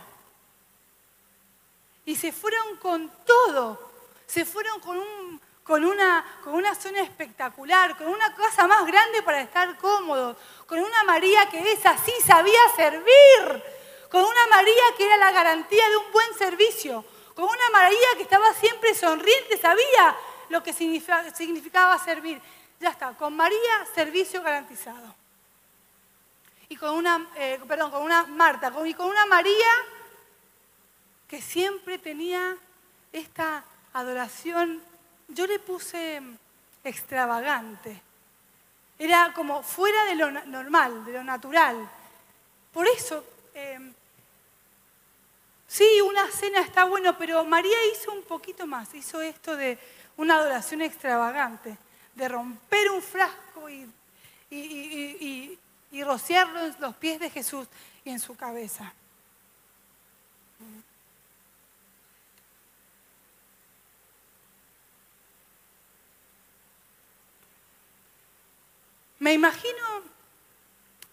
[2.06, 3.92] Y se fueron con todo,
[4.26, 9.22] se fueron con, un, con, una, con una zona espectacular, con una casa más grande
[9.22, 13.64] para estar cómodos, con una María que es así, sabía servir,
[14.10, 17.06] con una María que era la garantía de un buen servicio,
[17.36, 20.18] con una María que estaba siempre sonriente, sabía
[20.50, 22.42] lo que significaba servir.
[22.80, 25.16] Ya está, con María servicio garantizado.
[26.70, 29.68] Y con una, eh, perdón, con una Marta, y con una María
[31.28, 32.56] que siempre tenía
[33.12, 33.64] esta
[33.94, 34.82] adoración,
[35.28, 36.22] yo le puse
[36.84, 38.02] extravagante.
[38.98, 41.90] Era como fuera de lo normal, de lo natural.
[42.72, 43.94] Por eso, em,
[45.68, 49.78] sí, una cena está bueno, pero María hizo un poquito más, hizo esto de
[50.18, 51.78] una adoración extravagante
[52.20, 53.90] de romper un frasco y,
[54.52, 57.68] y, rociarlo en los pies de Jesús
[58.04, 58.94] y en su cabeza.
[69.20, 69.78] Me imagino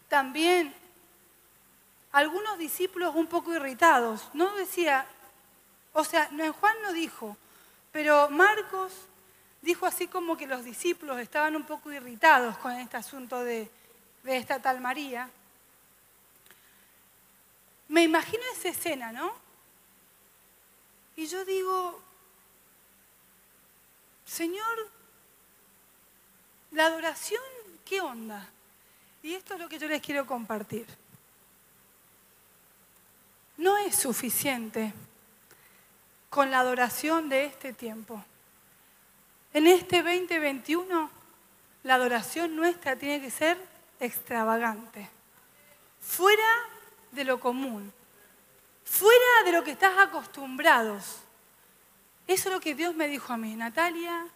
[0.08, 0.74] también
[2.12, 4.28] algunos discípulos un poco irritados.
[4.32, 5.06] No decía,
[5.92, 7.36] o sea, Juan no dijo,
[7.92, 8.92] pero Marcos
[9.66, 13.68] dijo así como que los discípulos estaban un poco irritados con este asunto de,
[14.24, 15.28] esta tal María.
[17.88, 19.32] Me imagino esa escena, ¿no?
[21.16, 22.00] Y yo digo,
[24.24, 24.88] Señor,
[26.70, 27.42] la adoración,
[27.84, 28.48] ¿qué onda?
[29.24, 30.86] Y esto es lo que yo les quiero compartir.
[33.56, 34.92] No es suficiente
[36.30, 38.24] con la adoración de este tiempo.
[39.56, 41.10] En este 2021,
[41.84, 43.56] la adoración nuestra tiene que ser
[44.00, 45.08] extravagante,
[45.98, 46.46] fuera
[47.12, 47.90] de lo común,
[48.84, 51.20] fuera de lo que estás acostumbrados.
[52.26, 54.26] Eso es lo que Dios me dijo a mí, Natalia,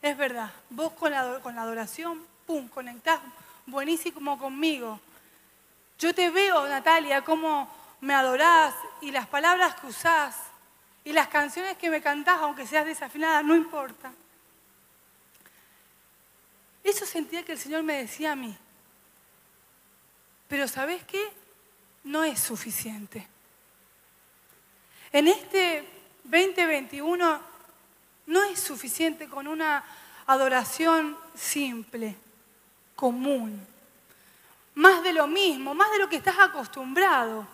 [0.00, 3.20] es verdad, vos con la, con la adoración, pum, conectás
[3.66, 4.98] buenísimo conmigo.
[5.98, 10.34] Yo te veo, Natalia, cómo me adorás y las palabras que usás
[11.04, 14.10] y las canciones que me cantás, aunque seas desafinada, no importa.
[16.82, 18.56] Eso sentía que el Señor me decía a mí.
[20.48, 21.30] Pero ¿sabes qué?
[22.04, 23.26] No es suficiente.
[25.12, 25.88] En este
[26.24, 27.40] 2021
[28.26, 29.84] no es suficiente con una
[30.26, 32.16] adoración simple,
[32.94, 33.66] común.
[34.74, 37.46] Más de lo mismo, más de lo que estás acostumbrado.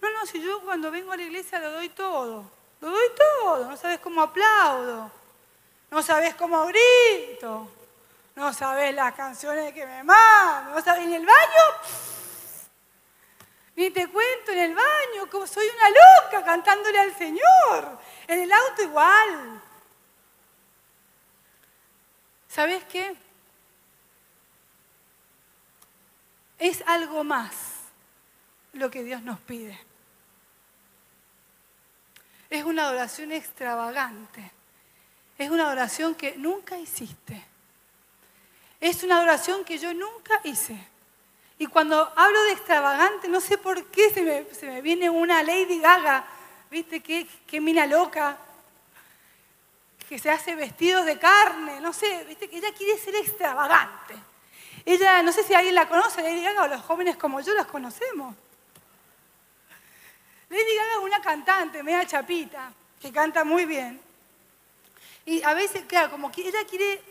[0.00, 2.50] No, no, si yo cuando vengo a la iglesia lo doy todo.
[2.80, 3.68] Lo doy todo.
[3.68, 5.10] No sabes cómo aplaudo.
[5.90, 7.68] No sabes cómo grito.
[8.38, 11.64] No sabes las canciones que me mandan, no sabes, en el baño,
[13.74, 17.98] ni te cuento en el baño, como soy una loca cantándole al Señor,
[18.28, 19.62] en el auto igual.
[22.48, 23.16] ¿Sabes qué?
[26.58, 27.54] Es algo más
[28.72, 29.78] lo que Dios nos pide.
[32.50, 34.52] Es una adoración extravagante.
[35.36, 37.47] Es una adoración que nunca hiciste.
[38.80, 40.78] Es una adoración que yo nunca hice.
[41.58, 46.24] Y cuando hablo de extravagante, no sé por qué se me, viene una Lady Gaga,
[46.70, 47.00] ¿viste?
[47.00, 48.38] Qué, qué mina loca,
[50.08, 52.48] que se hace vestidos de carne, no sé, ¿viste?
[52.48, 54.14] Que ella quiere ser extravagante.
[54.84, 57.66] Ella, no sé si alguien la conoce, Lady Gaga, o los jóvenes como yo las
[57.66, 58.34] conocemos.
[60.48, 64.00] Lady Gaga es una cantante, media chapita, que canta muy bien.
[65.26, 67.02] Y a veces, claro, como que ella quiere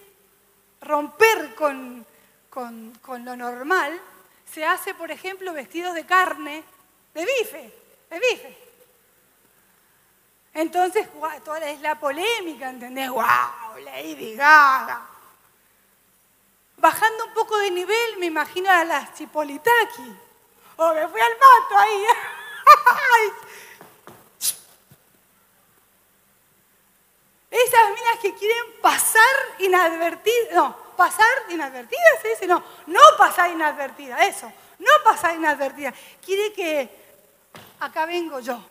[0.82, 2.06] romper con,
[3.24, 4.00] lo normal,
[4.52, 6.64] se hace, por ejemplo, vestidos de carne,
[7.14, 7.74] de bife,
[8.10, 8.58] de bife.
[10.54, 11.08] Entonces,
[11.44, 13.10] toda es la polémica, ¿entendés?
[13.10, 13.78] ¡Wow!
[13.84, 15.02] Lady Gaga.
[16.78, 20.18] Bajando un poco de nivel, me imagino a las Chipolitaki.
[20.78, 22.06] O oh, me fui al mato ahí.
[27.50, 34.24] Esas minas que quieren pasar inadvertidas, no, pasar inadvertidas, se dice, no, no pasar inadvertida,
[34.26, 35.94] eso, no pasar inadvertida.
[36.24, 36.90] Quiere que
[37.80, 38.62] acá vengo yo.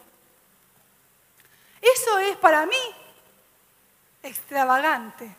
[1.80, 2.76] Eso es para mí
[4.22, 5.34] extravagante.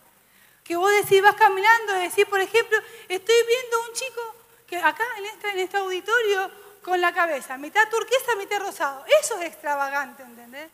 [0.64, 5.26] Que vos decís, vas caminando decís, por ejemplo, estoy viendo un chico que acá en
[5.26, 9.06] este, en este auditorio con la cabeza, mitad turquesa, mitad rosado.
[9.22, 10.70] Eso es extravagante, ¿entendés?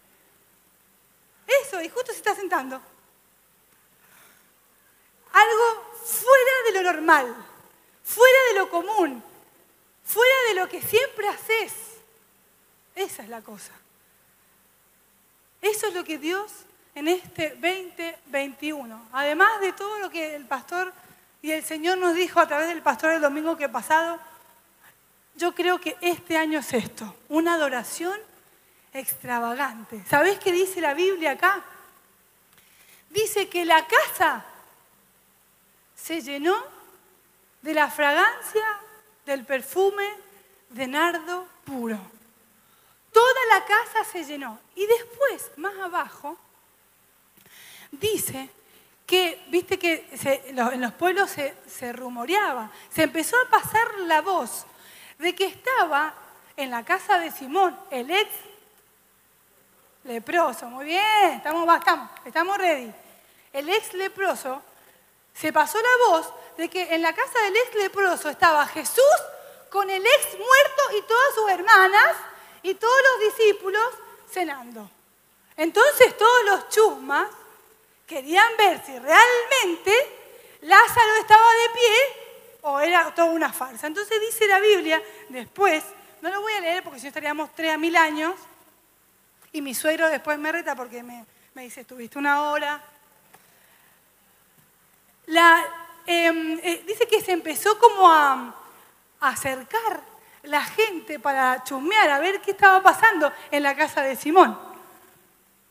[1.47, 2.81] Eso, y justo se está sentando.
[5.31, 7.35] Algo fuera de lo normal,
[8.03, 9.23] fuera de lo común,
[10.05, 11.73] fuera de lo que siempre haces.
[12.95, 13.73] Esa es la cosa.
[15.61, 16.51] Eso es lo que Dios
[16.95, 20.93] en este 2021, además de todo lo que el pastor
[21.41, 24.19] y el Señor nos dijo a través del pastor el domingo que pasado,
[25.35, 28.19] yo creo que este año es esto, una adoración
[28.93, 30.03] extravagante.
[30.07, 31.63] ¿Sabés qué dice la Biblia acá?
[33.09, 34.45] Dice que la casa
[35.95, 36.55] se llenó
[37.61, 38.63] de la fragancia
[39.25, 40.07] del perfume
[40.69, 41.99] de nardo puro.
[43.11, 44.59] Toda la casa se llenó.
[44.75, 46.37] Y después, más abajo,
[47.91, 48.49] dice
[49.05, 50.09] que, viste que
[50.47, 54.65] en los pueblos se, se rumoreaba, se empezó a pasar la voz
[55.19, 56.13] de que estaba
[56.57, 58.29] en la casa de Simón, el ex
[60.03, 60.65] leproso.
[60.67, 62.93] Muy bien, estamos, estamos, estamos ready.
[63.51, 64.61] El ex leproso
[65.33, 69.03] se pasó la voz de que en la casa del ex leproso estaba Jesús
[69.69, 72.17] con el ex muerto y todas sus hermanas
[72.61, 73.87] y todos los discípulos
[74.29, 74.89] cenando.
[75.57, 77.27] Entonces todos los chusmas
[78.07, 79.93] querían ver si realmente
[80.61, 82.23] Lázaro estaba de pie
[82.61, 83.87] o era toda una farsa.
[83.87, 85.83] Entonces dice la Biblia, después,
[86.21, 88.33] no lo voy a leer porque si no estaríamos tres a mil años,
[89.53, 92.83] y mi suegro después me reta porque me, dice, estuviste una hora.
[96.05, 98.55] Em, eh, dice que se empezó como a,
[99.21, 100.01] a acercar
[100.43, 104.59] la gente para chusmear, a ver qué estaba pasando en la casa de Simón.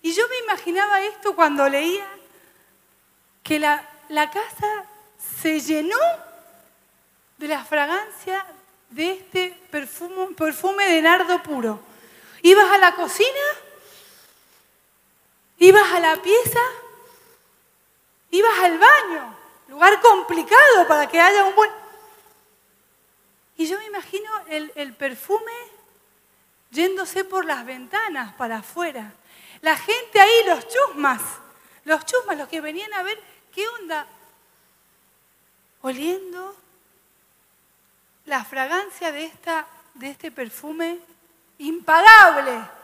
[0.00, 2.06] Y yo me imaginaba esto cuando leía
[3.42, 4.84] que la, la casa
[5.40, 5.98] se llenó
[7.38, 8.46] de la fragancia
[8.90, 11.80] de este perfume, perfume de nardo puro.
[12.42, 13.28] Ibas a la cocina,
[15.58, 16.60] ibas a la pieza,
[18.30, 19.36] ibas al baño,
[19.68, 21.70] lugar complicado para que haya un buen...
[23.56, 25.52] Y yo me imagino el, perfume
[26.70, 29.12] yéndose por las ventanas para afuera.
[29.60, 31.20] La gente ahí, los chusmas,
[31.84, 33.22] los chusmas, los que venían a ver
[33.54, 34.06] qué onda,
[35.82, 36.56] oliendo
[38.24, 40.98] la fragancia de, esta, de este perfume
[41.58, 42.81] impagable.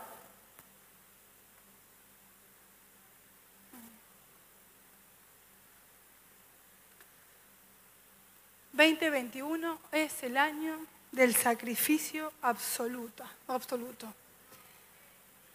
[8.79, 10.79] ...2021 es el año
[11.11, 14.07] del sacrificio absoluto, absoluto.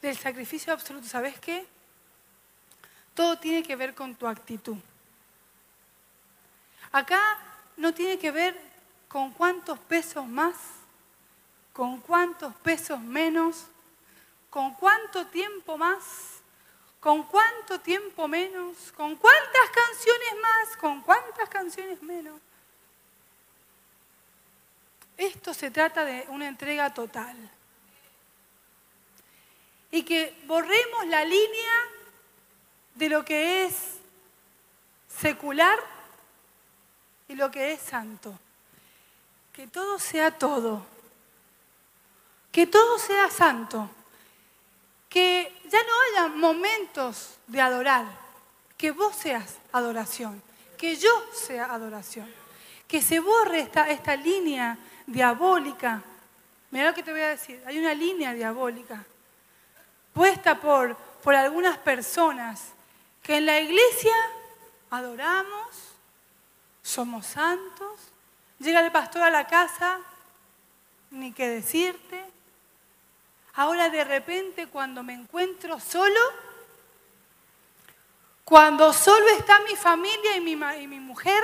[0.01, 1.65] Del sacrificio absoluto, ¿sabes qué?
[3.13, 4.76] Todo tiene que ver con tu actitud.
[6.91, 7.38] Acá
[7.78, 8.59] no tiene que ver
[9.07, 10.55] con cuántos pesos más,
[11.71, 13.67] con cuántos pesos menos,
[14.49, 16.34] con cuánto tiempo más,
[17.03, 18.93] ¿Con cuánto tiempo menos?
[18.95, 20.78] ¿Con cuántas canciones más?
[20.78, 22.39] ¿Con cuántas canciones menos?
[25.18, 27.38] Esto se trata de una entrega total.
[29.91, 31.74] Y que borremos la línea
[32.95, 33.76] de lo que es
[35.07, 35.80] secular
[37.28, 38.38] y lo que es santo.
[39.51, 40.86] Que todo sea todo.
[42.51, 43.89] Que todo sea santo.
[45.09, 48.05] Que ya no haya momentos de adorar.
[48.78, 50.41] Que vos seas adoración.
[50.76, 52.34] Que yo sea adoración.
[52.88, 56.01] Que se borre esta, esta línea diabólica.
[56.72, 57.62] Mira lo que te voy a decir.
[57.66, 59.04] Hay una línea diabólica
[60.14, 62.74] puesta por, por algunas personas
[63.22, 64.14] que en la iglesia
[64.89, 65.68] adoramos,
[66.82, 67.99] somos santos,
[68.60, 69.99] llega el pastor a la casa,
[71.12, 72.24] ni qué decirte.
[73.56, 76.20] Ahora de repente cuando me encuentro solo,
[78.43, 81.43] cuando solo está mi familia y mi, y mi mujer.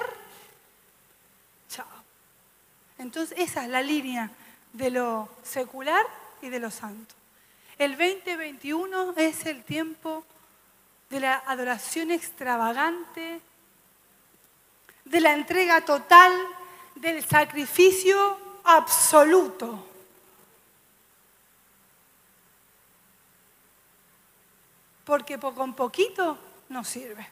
[3.00, 4.30] Entonces esa es la línea
[4.74, 6.06] de lo secular
[6.42, 7.16] y de lo santo.
[7.78, 10.26] El 2021 es el tiempo
[11.10, 13.42] de la adoración extravagante,
[15.06, 16.32] de la entrega total,
[16.96, 19.86] del sacrificio absoluto.
[25.06, 26.38] Porque con poquito
[26.68, 27.28] no sirve.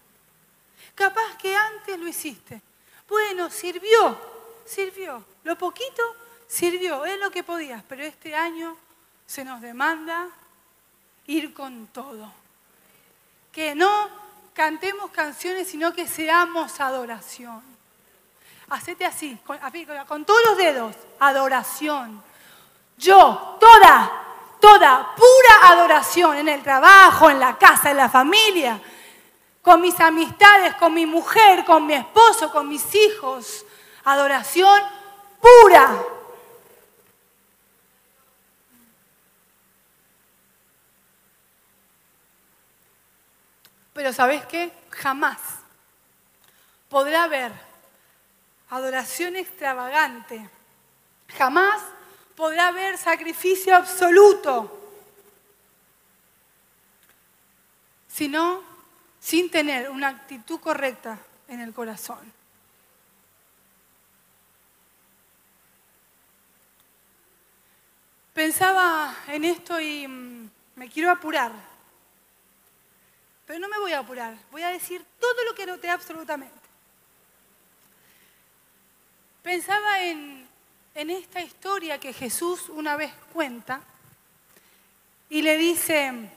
[0.95, 2.61] Capaz que antes lo hiciste.
[3.07, 4.18] Bueno, sirvió,
[4.65, 5.24] sirvió.
[5.48, 6.04] Lo poquito
[6.45, 8.76] sirvió, es lo que podías, pero este año
[9.26, 10.28] se nos demanda
[11.26, 12.30] ir con todo
[13.54, 14.10] que no
[14.54, 17.62] cantemos canciones, sino que seamos adoración.
[18.70, 19.58] Hacete así, con,
[20.06, 22.22] con todos los dedos, adoración.
[22.98, 24.12] Yo, toda,
[24.60, 28.82] toda, pura adoración en el trabajo, en la casa, en la familia,
[29.62, 33.66] con mis amistades, con mi mujer, con mi esposo, con mis hijos.
[34.04, 34.97] Adoración
[35.42, 36.04] pura.
[43.94, 44.72] Pero ¿sabes qué?
[44.92, 45.40] Jamás
[46.88, 47.52] podrá haber
[48.70, 50.50] adoración extravagante.
[51.38, 51.82] Jamás
[52.36, 54.80] podrá haber sacrificio absoluto.
[58.08, 58.64] Sino
[59.20, 62.37] sin tener una actitud correcta en el corazón.
[68.38, 71.52] Pensaba en esto y mm, me quiero apurar.
[73.48, 76.56] Pero no me voy a apurar, voy a decir todo lo que noté absolutamente.
[79.42, 80.48] Pensaba en,
[80.94, 83.82] en esta historia que Jesús una vez cuenta
[85.32, 86.30] y le dice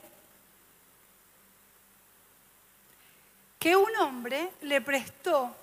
[3.59, 5.55] que un hombre le prestó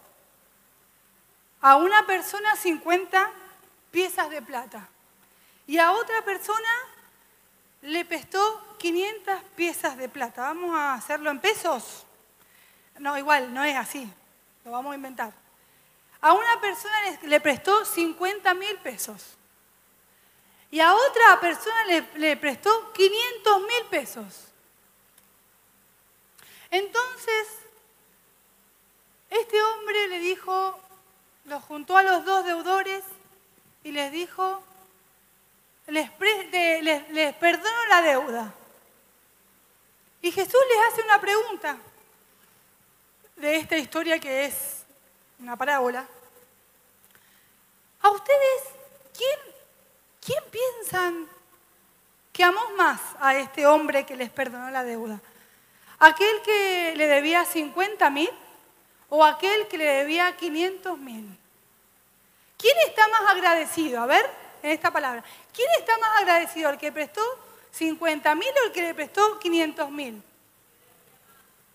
[1.61, 3.31] a una persona 50
[3.89, 4.87] piezas de plata
[5.67, 6.69] y a otra persona
[7.81, 10.41] le prestó 500 piezas de plata.
[10.43, 12.05] ¿Vamos a hacerlo en pesos?
[12.99, 14.09] No, igual, no es así.
[14.63, 15.33] Lo vamos a inventar.
[16.21, 19.35] A una persona le, prestó 50 mil pesos.
[20.71, 24.47] Y a otra persona le, prestó 500 mil pesos.
[26.71, 27.47] Entonces,
[29.29, 30.79] este hombre le dijo,
[31.45, 33.03] los juntó a los dos deudores
[33.83, 34.63] y les dijo,
[35.87, 38.53] les, perdono la deuda.
[40.21, 41.77] Y Jesús les hace una pregunta
[43.37, 44.83] de esta historia que es
[45.39, 46.05] una parábola.
[48.01, 48.63] ¿A ustedes
[49.15, 49.39] quién,
[50.25, 51.27] quién piensan
[52.33, 55.19] que amó más a este hombre que les perdonó la deuda?
[55.99, 58.29] ¿Aquel que le debía 50 mil
[59.09, 61.37] o aquel que le debía 500 mil?
[62.57, 64.01] ¿Quién está más agradecido?
[64.01, 65.23] A ver en esta palabra.
[65.53, 66.69] ¿Quién está más agradecido?
[66.69, 67.21] ¿El que prestó
[67.71, 70.21] 50 mil o el que le prestó 500 mil?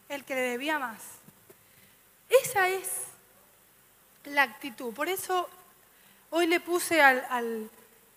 [0.08, 1.00] El que le debía más.
[2.28, 2.88] Esa es
[4.24, 4.92] la actitud.
[4.94, 5.48] Por eso
[6.30, 7.70] hoy le puse al,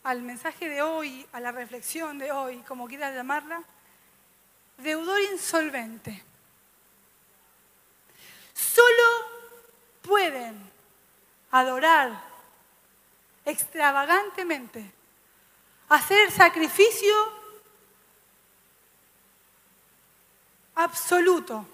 [0.03, 3.61] al mensaje de hoy, a la reflexión de hoy, como quieras llamarla,
[4.77, 6.23] deudor insolvente.
[8.53, 9.35] Solo
[10.01, 10.71] pueden
[11.51, 12.34] adorar
[13.45, 14.91] extravagantemente,
[15.87, 17.15] hacer sacrificio
[20.73, 21.65] absoluto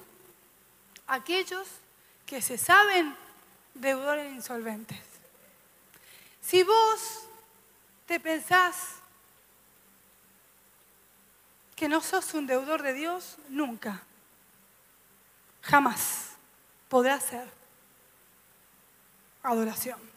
[1.08, 1.68] aquellos
[2.26, 3.16] que se saben
[3.74, 5.00] deudores insolventes.
[6.42, 7.24] Si vos
[8.06, 8.96] te pensás
[11.76, 14.04] que no sos un deudor de Dios, nunca,
[15.62, 16.32] jamás
[16.90, 17.48] podrá ser
[19.42, 20.11] adoración.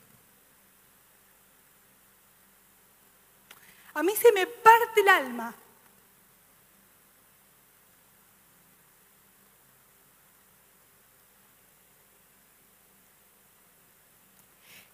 [3.94, 5.54] A mí se me parte el alma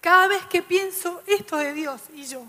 [0.00, 2.46] Cada vez que pienso esto de Dios y yo.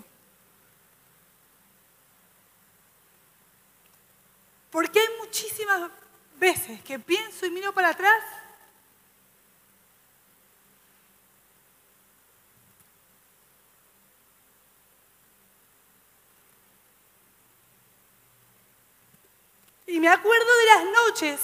[4.70, 5.90] Porque hay muchísimas
[6.38, 8.22] veces que pienso y miro para atrás
[19.92, 21.40] Y me acuerdo de las noches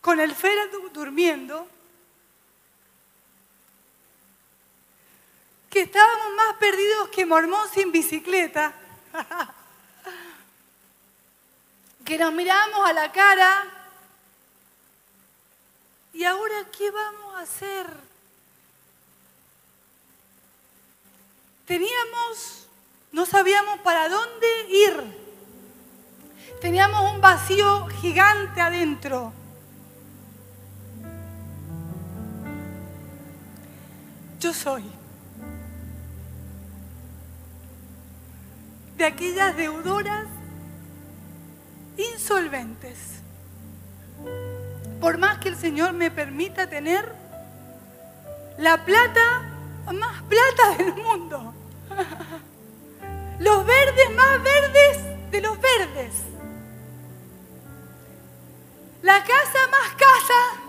[0.00, 1.68] con el Fera durmiendo
[5.70, 8.74] que estábamos más perdidos que mormón sin bicicleta,
[12.04, 13.64] que nos mirábamos a la cara
[16.12, 17.86] y ahora qué vamos a hacer.
[21.66, 22.66] Teníamos,
[23.12, 25.21] no sabíamos para dónde ir.
[26.60, 29.32] Teníamos un vacío gigante adentro.
[34.40, 34.84] Yo soy
[38.96, 40.26] de aquellas deudoras
[41.96, 43.22] insolventes.
[45.00, 47.12] Por más que el Señor me permita tener
[48.58, 49.42] la plata
[49.92, 51.54] más plata del mundo.
[53.40, 56.31] Los verdes más verdes de los verdes.
[59.02, 60.62] La casa más casa.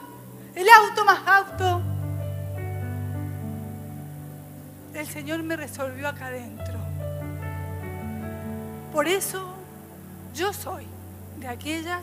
[0.56, 1.82] El auto más auto.
[4.96, 6.80] El Señor me resolvió acá adentro.
[8.92, 9.54] Por eso
[10.34, 10.88] yo soy
[11.38, 12.02] de aquellas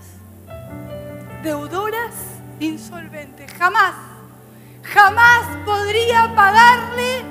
[1.42, 2.14] deudoras
[2.60, 3.52] insolventes.
[3.54, 3.94] Jamás,
[4.84, 7.24] jamás podría pagarle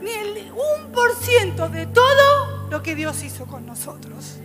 [0.00, 0.52] ni el
[0.92, 4.38] 1% de todo lo que Dios hizo con nosotros.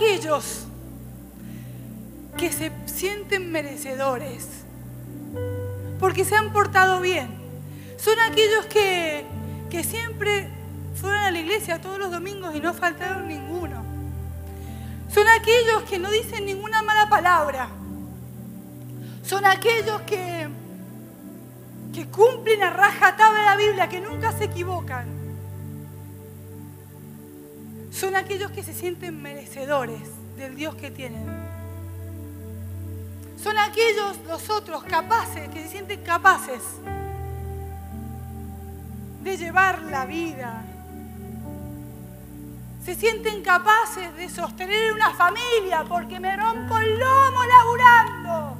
[0.00, 0.64] Aquellos
[2.38, 4.46] que se sienten merecedores,
[5.98, 7.28] porque se han portado bien.
[7.98, 9.26] Son aquellos que,
[9.68, 10.48] que siempre
[10.94, 13.84] fueron a la iglesia todos los domingos y no faltaron ninguno.
[15.12, 17.68] Son aquellos que no dicen ninguna mala palabra.
[19.22, 20.48] Son aquellos que,
[21.92, 25.19] que cumplen a rajatabla la Biblia, que nunca se equivocan.
[27.90, 31.26] Son aquellos que se sienten merecedores del Dios que tienen.
[33.42, 36.62] Son aquellos los otros capaces, que se sienten capaces
[39.22, 40.64] de llevar la vida.
[42.84, 48.56] Se sienten capaces de sostener una familia porque me rompo el lomo laburando.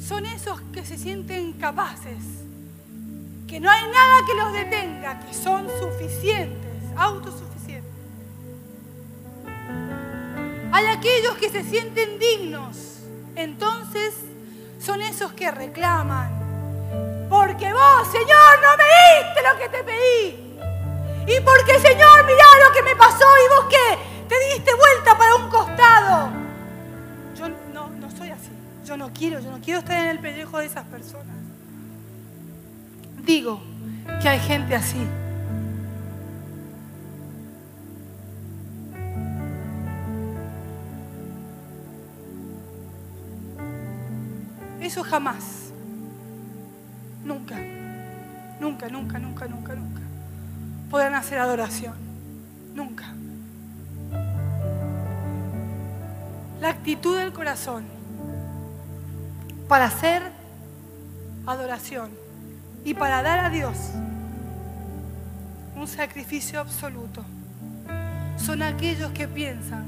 [0.00, 2.45] Son esos que se sienten capaces,
[3.46, 7.46] que no hay nada que los detenga, que son suficientes, autosuficientes
[10.72, 12.76] Hay aquellos que se sienten dignos.
[13.34, 14.14] Entonces
[14.78, 17.28] son esos que reclaman.
[17.30, 21.34] Porque vos, Señor, no me diste lo que te pedí.
[21.34, 25.34] Y porque, Señor, mirá lo que me pasó y vos qué, te diste vuelta para
[25.34, 26.30] un costado.
[27.36, 28.50] Yo no, no soy así.
[28.84, 31.45] Yo no quiero, yo no quiero estar en el pellejo de esas personas.
[33.26, 33.60] Digo
[34.22, 35.04] que hay gente así.
[44.80, 45.72] Eso jamás.
[47.24, 47.56] Nunca.
[48.60, 50.00] Nunca, nunca, nunca, nunca, nunca.
[50.88, 51.94] Podrán hacer adoración.
[52.76, 53.06] Nunca.
[56.60, 57.86] La actitud del corazón
[59.68, 60.22] para hacer
[61.44, 62.25] adoración
[62.86, 63.76] y para dar a Dios
[65.74, 67.24] un sacrificio absoluto
[68.36, 69.86] son aquellos que piensan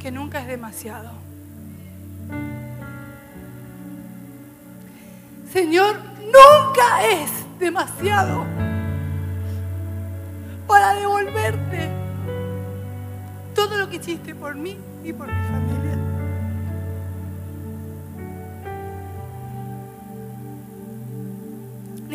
[0.00, 1.10] que nunca es demasiado.
[5.52, 8.46] Señor, nunca es demasiado
[10.66, 11.90] para devolverte
[13.54, 15.93] todo lo que hiciste por mí y por mi familia.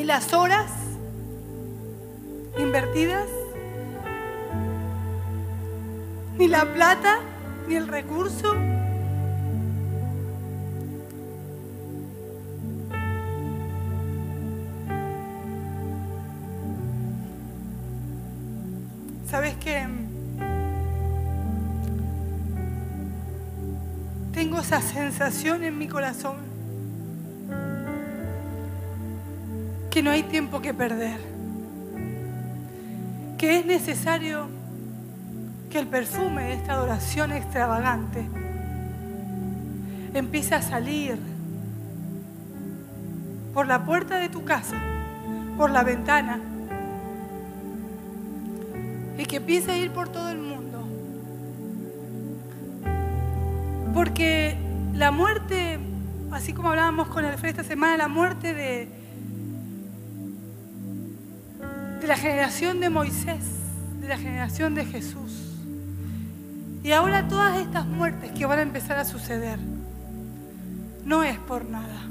[0.10, 0.72] las horas
[2.58, 3.28] invertidas,
[6.36, 7.20] ni la plata,
[7.68, 8.56] ni el recurso.
[19.30, 19.86] ¿Sabes qué?
[24.34, 26.49] Tengo esa sensación en mi corazón
[30.00, 31.20] que no hay tiempo que perder,
[33.38, 34.48] que es necesario
[35.70, 38.26] que el perfume de esta adoración extravagante
[40.14, 41.20] empiece a salir
[43.54, 44.82] por la puerta de tu casa,
[45.58, 46.40] por la ventana,
[49.18, 50.88] y que empiece a ir por todo el mundo.
[53.94, 54.56] Porque
[54.94, 55.78] la muerte,
[56.32, 58.99] así como hablábamos con Alfred esta semana, la muerte de,
[62.10, 63.46] la generación de Moisés,
[64.02, 65.56] de la generación de Jesús,
[66.84, 69.60] y ahora todas estas muertes que van a empezar a suceder,
[71.06, 72.10] no es por nada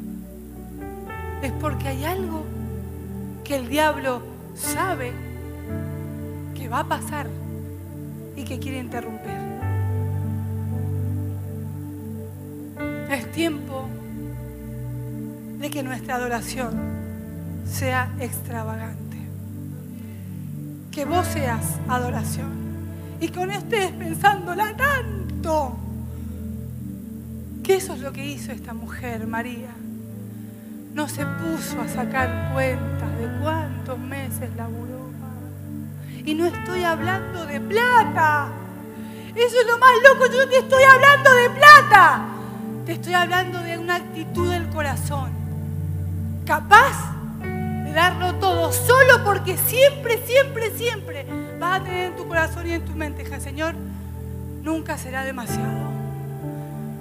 [1.43, 2.45] es porque hay algo
[3.45, 4.23] que el diablo
[4.55, 5.13] sabe
[6.55, 7.29] que va a pasar
[8.37, 9.39] y que quiere interrumpir.
[13.11, 13.89] Es tiempo
[15.59, 16.75] de que nuestra adoración
[17.65, 19.08] sea extravagante.
[20.99, 22.51] Que vos seas adoración.
[23.21, 25.77] Y que no estés pensándola tanto.
[27.63, 29.69] Que eso es lo que hizo esta mujer, María
[30.99, 35.13] no se puso a sacar cuentas de cuántos meses laburó.
[36.25, 38.49] Y no estoy hablando de plata.
[39.33, 40.27] Eso es lo más loco.
[40.27, 42.25] Yo no te estoy hablando de plata.
[42.85, 45.31] Te estoy hablando de una actitud del corazón.
[46.45, 47.08] Capaz
[49.29, 51.27] porque siempre, siempre, siempre
[51.61, 53.75] vas a tener en tu corazón y en tu mente, Señor,
[54.63, 55.89] nunca será demasiado.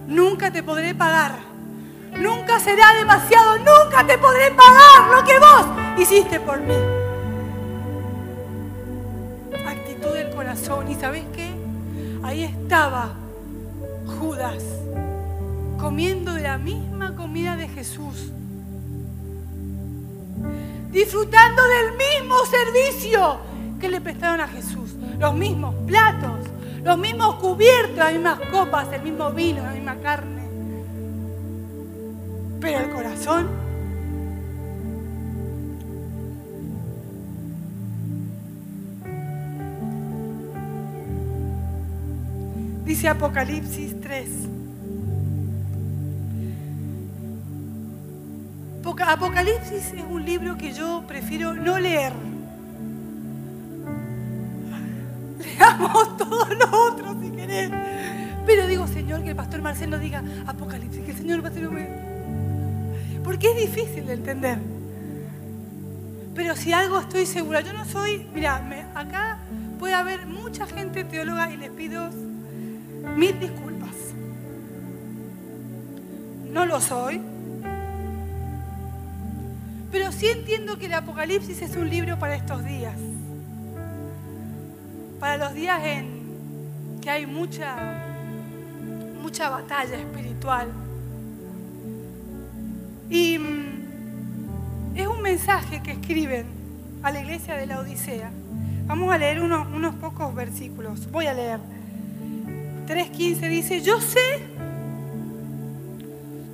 [0.08, 1.48] Nunca te podré pagar
[2.20, 6.74] Nunca será demasiado, nunca te podré pagar lo que vos hiciste por mí.
[9.68, 10.90] Actitud del corazón.
[10.90, 11.52] ¿Y sabes qué?
[12.24, 13.14] Ahí estaba
[14.20, 14.64] Judas
[15.80, 18.32] comiendo de la misma comida de Jesús.
[20.98, 23.38] Disfrutando del mismo servicio
[23.80, 24.96] que le prestaron a Jesús.
[25.20, 26.48] Los mismos platos,
[26.84, 30.42] los mismos cubiertos, las mismas copas, el mismo vino, la misma carne.
[32.60, 33.48] Pero el corazón
[42.86, 44.57] dice Apocalipsis 3.
[48.96, 52.14] Apocalipsis es un libro que yo prefiero no leer.
[55.40, 57.70] Leamos todo lo otro si querés.
[58.46, 61.68] Pero digo, Señor, que el pastor Marcelo diga Apocalipsis, que el Señor a tener
[63.24, 64.58] porque es difícil de entender.
[66.34, 68.62] Pero si algo estoy segura, yo no soy, mira,
[68.96, 69.40] acá
[69.80, 72.10] puede haber mucha gente teóloga y les pido
[73.16, 73.96] mil disculpas.
[76.52, 77.22] No lo soy.
[79.92, 82.96] Pero sí entiendo que el Apocalipsis es un libro para estos días.
[85.20, 88.06] Para los días en que hay mucha,
[89.22, 90.68] mucha batalla espiritual
[93.10, 96.46] y mm, es un mensaje que escriben
[97.04, 98.32] a la iglesia de la Odisea.
[98.86, 101.10] Vamos a leer unos, unos pocos versículos.
[101.12, 101.60] Voy a leer.
[102.88, 104.40] 3.15 dice, yo sé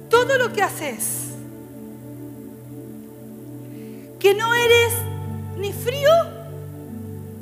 [0.09, 1.32] todo lo que haces,
[4.23, 4.93] que no eres
[5.57, 6.09] ni frío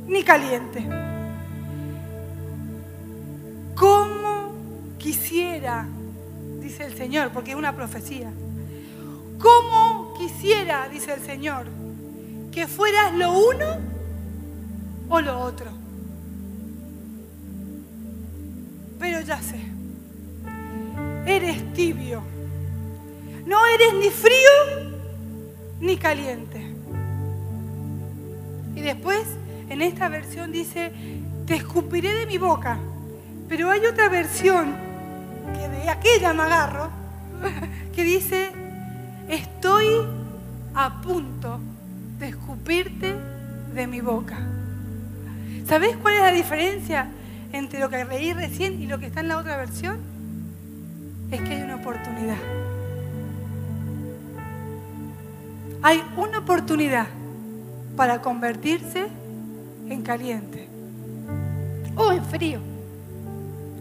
[0.07, 0.83] ni caliente.
[3.75, 4.51] Como
[4.97, 5.87] quisiera,
[6.59, 8.31] dice el Señor, porque es una profecía
[9.41, 11.65] ¿Cómo quisiera, dice el Señor,
[12.51, 13.77] que fueras lo uno
[15.09, 15.71] o lo otro?
[18.99, 19.59] Pero ya sé,
[21.25, 22.21] eres tibio.
[23.45, 24.91] No eres ni frío
[25.79, 26.70] ni caliente.
[28.81, 29.27] Y después,
[29.69, 30.91] en esta versión dice,
[31.45, 32.79] te escupiré de mi boca.
[33.47, 34.73] Pero hay otra versión,
[35.53, 36.89] que de aquella me agarro,
[37.95, 38.49] que dice,
[39.29, 39.85] estoy
[40.73, 41.59] a punto
[42.17, 43.13] de escupirte
[43.71, 44.39] de mi boca.
[45.67, 47.07] ¿Sabés cuál es la diferencia
[47.53, 49.99] entre lo que leí recién y lo que está en la otra versión?
[51.29, 52.37] Es que hay una oportunidad.
[55.83, 57.20] Hay una oportunidad
[57.95, 59.07] para convertirse
[59.89, 60.67] en caliente
[61.95, 62.59] o en frío.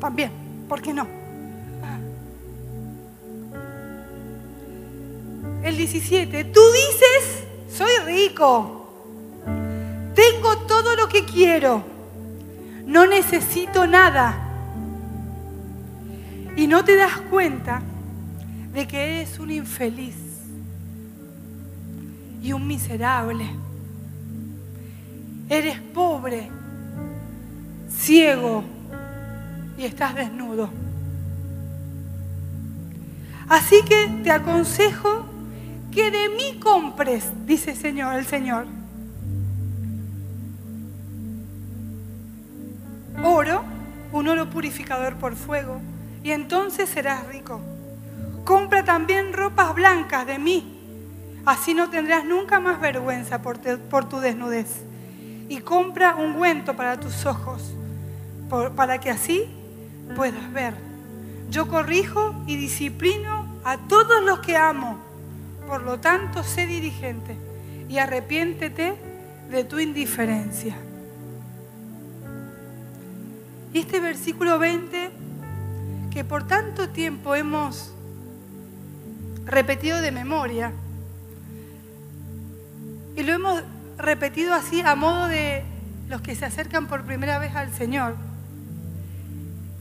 [0.00, 0.30] También,
[0.68, 1.20] ¿por qué no?
[5.62, 8.92] el 17, tú dices, soy rico,
[10.14, 11.84] tengo todo lo que quiero,
[12.86, 14.46] no necesito nada.
[16.56, 17.82] Y no te das cuenta
[18.72, 20.16] de que eres un infeliz
[22.42, 23.46] y un miserable.
[25.50, 26.48] Eres pobre,
[27.90, 28.62] ciego
[29.76, 30.70] y estás desnudo.
[33.48, 35.26] Así que te aconsejo
[35.90, 38.66] que de mí compres, dice el Señor, el Señor.
[43.24, 43.64] Oro,
[44.12, 45.80] un oro purificador por fuego,
[46.22, 47.60] y entonces serás rico.
[48.44, 50.80] Compra también ropas blancas de mí,
[51.44, 54.89] así no tendrás nunca más vergüenza por, por tu desnudez.
[55.50, 57.74] Y compra un ungüento para tus ojos,
[58.76, 59.44] para que así
[60.14, 60.74] puedas ver.
[61.50, 64.98] Yo corrijo y disciplino a todos los que amo.
[65.66, 67.36] Por lo tanto, sé dirigente
[67.88, 68.94] y arrepiéntete
[69.50, 70.76] de tu indiferencia.
[73.72, 75.10] Y este versículo 20,
[76.12, 77.92] que por tanto tiempo hemos
[79.46, 80.72] repetido de memoria,
[83.16, 83.62] y lo hemos
[84.00, 85.62] repetido así a modo de
[86.08, 88.16] los que se acercan por primera vez al Señor.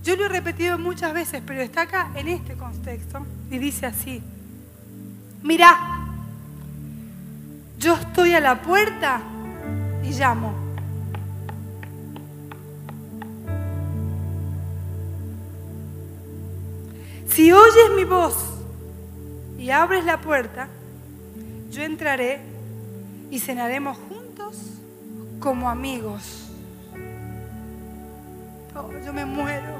[0.03, 4.21] Yo lo he repetido muchas veces, pero está acá en este contexto y dice así,
[5.41, 5.75] mira,
[7.77, 9.21] yo estoy a la puerta
[10.03, 10.53] y llamo.
[17.29, 18.35] Si oyes mi voz
[19.57, 20.67] y abres la puerta,
[21.71, 22.48] yo entraré
[23.29, 24.57] y cenaremos juntos
[25.39, 26.49] como amigos.
[28.75, 29.77] Oh, yo me muero.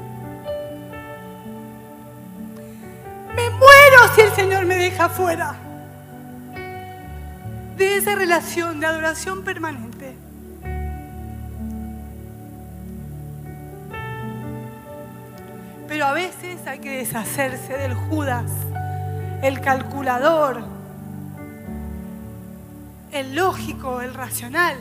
[3.34, 5.56] Me muero si el Señor me deja fuera
[7.76, 10.14] de esa relación de adoración permanente.
[15.88, 18.50] Pero a veces hay que deshacerse del Judas,
[19.42, 20.62] el calculador,
[23.12, 24.76] el lógico, el racional.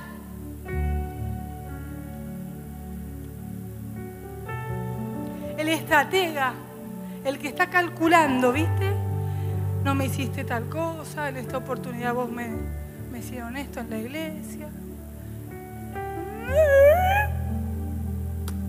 [5.58, 6.54] El estratega
[7.26, 8.92] el que está calculando, ¿viste?
[9.84, 12.50] No me hiciste tal cosa, en esta oportunidad vos me,
[13.12, 14.68] me hicieron esto en la iglesia.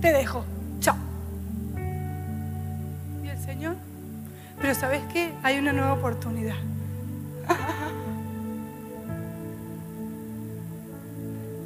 [0.01, 0.45] Te dejo,
[0.81, 0.97] chao.
[3.25, 3.77] ¿Y el Señor?
[4.61, 5.33] Pero ¿sabes qué?
[5.43, 6.57] Hay una nueva oportunidad.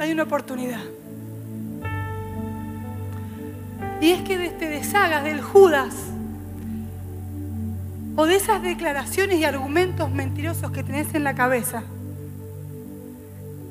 [0.04, 0.82] Hay una oportunidad.
[4.02, 5.94] Y es que te deshagas del Judas
[8.14, 11.84] o de esas declaraciones y argumentos mentirosos que tenés en la cabeza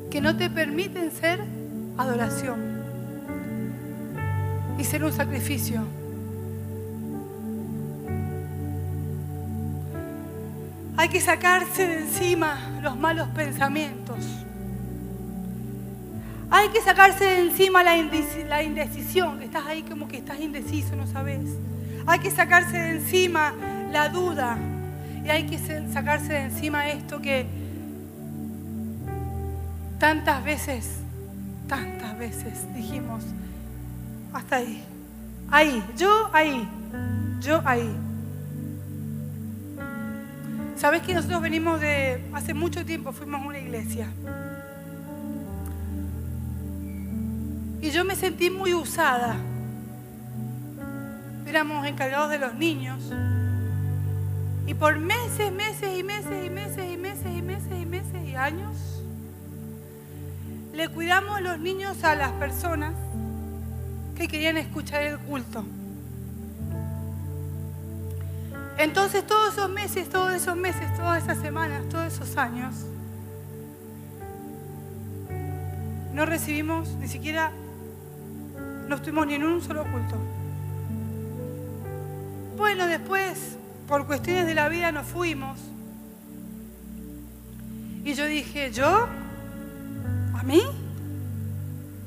[0.10, 1.40] que no te permiten ser
[2.00, 2.82] adoración
[4.80, 5.84] y ser un sacrificio.
[10.98, 14.43] Hay que sacarse de encima los malos pensamientos.
[16.56, 17.98] Hay que sacarse de encima la
[18.62, 21.40] indecisión, que estás ahí como que estás indeciso, no sabes.
[22.06, 23.56] Hay que sacarse de encima
[23.92, 24.60] la duda.
[25.26, 25.58] Y hay que
[25.92, 27.48] sacarse de encima esto que
[29.98, 31.00] tantas veces,
[31.68, 33.24] tantas veces dijimos,
[34.32, 34.84] hasta ahí,
[35.50, 36.68] ahí, yo ahí,
[37.42, 37.92] yo ahí.
[40.76, 44.08] Sabes que nosotros venimos de, hace mucho tiempo fuimos a una iglesia.
[47.84, 49.36] Y yo me sentí muy usada.
[51.46, 53.12] Éramos encargados de los niños.
[54.66, 58.36] Y por meses, meses y meses y meses y meses y meses y meses y
[58.36, 58.78] años,
[60.72, 62.94] le cuidamos los niños a las personas
[64.16, 65.66] que querían escuchar el culto.
[68.78, 72.76] Entonces todos esos meses, todos esos meses, todas esas semanas, todos esos años,
[76.14, 77.52] no recibimos ni siquiera,
[78.94, 80.16] no estuvimos ni en un solo culto.
[82.56, 85.60] Bueno, después por cuestiones de la vida nos fuimos.
[88.04, 89.08] Y yo dije, ¿yo?
[90.36, 90.62] ¿A mí?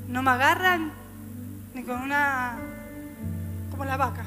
[0.07, 0.93] ¿No me agarran
[1.73, 2.57] ni con una...
[3.69, 4.23] como la vaca?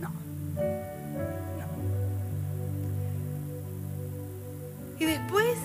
[0.00, 0.08] No.
[0.08, 1.66] No.
[4.98, 5.58] Y después,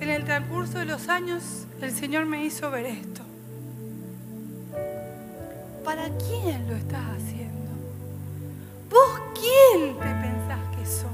[0.00, 3.29] en el transcurso de los años, el Señor me hizo ver esto.
[5.84, 7.70] ¿Para quién lo estás haciendo?
[8.90, 11.10] ¿Vos quién te pensás que sos?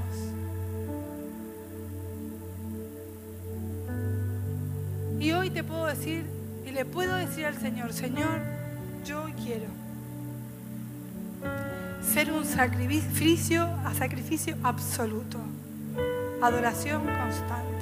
[5.19, 6.25] Y hoy te puedo decir,
[6.65, 8.41] y le puedo decir al Señor, Señor,
[9.05, 9.65] yo quiero
[12.01, 15.37] ser un sacrificio a sacrificio absoluto.
[16.41, 17.76] Adoración constante.